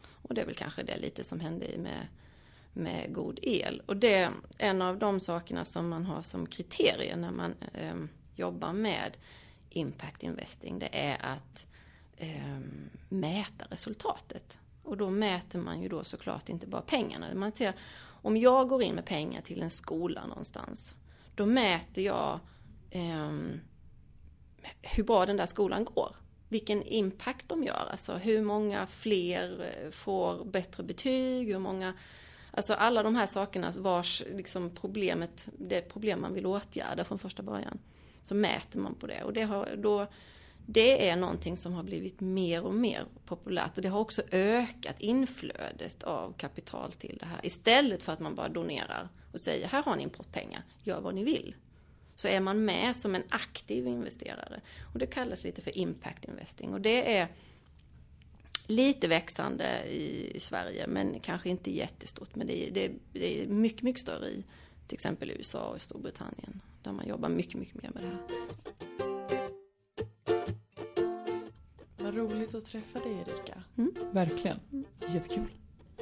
Och 0.06 0.34
det 0.34 0.42
är 0.42 0.46
väl 0.46 0.56
kanske 0.56 0.84
det 0.84 0.98
lite 0.98 1.24
som 1.24 1.40
hände 1.40 1.66
med 1.78 2.08
med 2.74 3.14
god 3.14 3.40
el. 3.42 3.82
Och 3.86 3.98
det 3.98 4.16
är 4.16 4.32
en 4.58 4.82
av 4.82 5.00
de 5.00 5.20
sakerna 5.20 5.66
som 5.66 5.90
man 5.90 6.06
har 6.06 6.22
som 6.22 6.48
kriterier 6.48 7.16
när 7.16 7.32
man 7.32 7.56
eh, 7.74 7.96
jobbar 8.36 8.74
med 8.74 9.18
impact 9.70 10.24
investing. 10.24 10.80
Det 10.80 10.90
är 10.92 11.18
att 11.22 11.66
eh, 12.18 12.60
mäta 13.10 13.66
resultatet. 13.70 14.58
Och 14.84 14.98
då 14.98 15.10
mäter 15.10 15.60
man 15.60 15.82
ju 15.82 15.90
då 15.90 16.04
såklart 16.04 16.50
inte 16.50 16.68
bara 16.68 16.82
pengarna. 16.82 17.36
Man 17.36 17.52
ser, 17.52 17.74
om 18.02 18.38
jag 18.38 18.68
går 18.68 18.84
in 18.84 18.96
med 18.96 19.06
pengar 19.06 19.42
till 19.42 19.62
en 19.62 19.70
skola 19.70 20.28
någonstans. 20.28 20.96
Då 21.36 21.46
mäter 21.46 22.04
jag 22.04 22.40
eh, 22.92 23.32
hur 24.82 25.04
bra 25.04 25.26
den 25.26 25.38
där 25.38 25.46
skolan 25.46 25.86
går. 25.86 26.16
Vilken 26.50 26.84
impact 26.84 27.50
de 27.50 27.64
gör. 27.64 27.88
Alltså 27.92 28.14
hur 28.14 28.42
många 28.42 28.88
fler 28.88 29.74
eh, 29.84 29.92
får 29.92 30.46
bättre 30.46 30.84
betyg. 30.84 31.48
Hur 31.48 31.60
många 31.60 31.94
Alltså 32.56 32.74
alla 32.74 33.04
de 33.04 33.16
här 33.16 33.26
sakerna 33.26 33.72
vars 33.78 34.24
liksom 34.36 34.70
problemet, 34.70 35.50
det 35.58 35.82
problem 35.82 36.22
man 36.22 36.34
vill 36.34 36.46
åtgärda 36.46 37.04
från 37.04 37.20
första 37.20 37.44
början. 37.44 37.80
Så 38.24 38.36
mäter 38.36 38.80
man 38.80 38.96
på 38.96 39.08
det 39.08 39.24
och 39.24 39.34
det, 39.34 39.42
har, 39.42 39.76
då, 39.76 40.08
det 40.66 41.10
är 41.10 41.16
någonting 41.16 41.58
som 41.58 41.74
har 41.74 41.84
blivit 41.84 42.20
mer 42.20 42.64
och 42.64 42.74
mer 42.74 43.06
populärt 43.26 43.78
och 43.78 43.84
det 43.84 43.90
har 43.90 44.00
också 44.00 44.22
ökat 44.32 44.96
inflödet 45.00 46.04
av 46.04 46.34
kapital 46.38 46.92
till 46.92 47.18
det 47.20 47.26
här. 47.26 47.40
Istället 47.44 48.04
för 48.04 48.14
att 48.14 48.20
man 48.20 48.36
bara 48.36 48.50
donerar 48.50 49.10
och 49.32 49.42
säger 49.42 49.68
här 49.68 49.84
har 49.84 49.96
ni 49.96 50.04
importpengar, 50.04 50.64
gör 50.84 51.02
vad 51.02 51.16
ni 51.16 51.24
vill. 51.24 51.56
Så 52.16 52.28
är 52.28 52.40
man 52.40 52.66
med 52.66 52.96
som 52.96 53.16
en 53.16 53.24
aktiv 53.30 53.88
investerare. 53.88 54.62
Och 54.94 55.00
det 55.00 55.06
kallas 55.06 55.44
lite 55.44 55.62
för 55.62 55.78
impact 55.78 56.26
investing 56.26 56.74
och 56.74 56.82
det 56.82 57.18
är 57.18 57.28
lite 58.68 59.08
växande 59.08 59.84
i 59.90 60.38
Sverige, 60.40 60.88
men 60.88 61.20
kanske 61.20 61.50
inte 61.50 61.72
jättestort. 61.72 62.36
Men 62.36 62.48
det 62.48 62.68
är, 62.68 62.72
det, 62.72 62.86
är, 62.86 62.92
det 63.14 63.42
är 63.44 63.48
mycket, 63.48 63.82
mycket 63.82 64.02
större 64.02 64.28
i 64.28 64.44
till 64.88 64.96
exempel 64.96 65.32
USA 65.32 65.66
och 65.70 65.82
Storbritannien, 65.82 66.62
där 66.84 66.92
man 66.92 67.08
jobbar 67.08 67.30
mycket, 67.30 67.54
mycket 67.60 67.84
mer 67.84 67.92
med 67.94 68.04
det 68.04 68.10
här. 68.10 68.18
Vad 71.98 72.16
roligt 72.16 72.56
att 72.56 72.66
träffa 72.66 73.00
dig 73.00 73.12
Erika. 73.14 73.64
Verkligen. 74.12 74.60
Jättekul. 75.14 75.48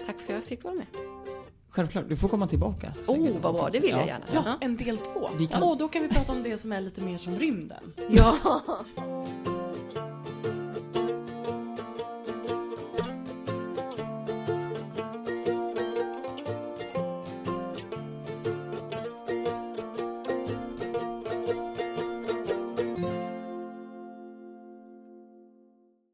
Tack 0.05 0.19
för 0.19 0.33
att 0.33 0.39
jag 0.39 0.43
fick 0.43 0.63
vara 0.63 0.73
med. 0.73 0.85
Självklart, 1.69 2.09
du 2.09 2.17
får 2.17 2.27
komma 2.29 2.47
tillbaka. 2.47 2.93
Åh, 3.07 3.15
oh, 3.19 3.39
vad 3.41 3.53
bra, 3.53 3.69
det 3.69 3.79
vill 3.79 3.89
jag 3.89 3.99
Ja. 4.01 4.05
gärna. 4.07 4.25
Ja, 4.33 4.57
en 4.61 4.77
del 4.77 4.97
två. 4.97 5.29
Vi 5.37 5.47
kan- 5.47 5.63
Och 5.63 5.77
då 5.77 5.87
kan 5.87 6.01
vi 6.01 6.07
prata 6.09 6.31
om 6.31 6.43
det 6.43 6.57
som 6.57 6.71
är 6.71 6.81
lite 6.81 7.01
mer 7.01 7.17
som 7.17 7.39
rymden. 7.39 7.93
Ja. 8.09 8.37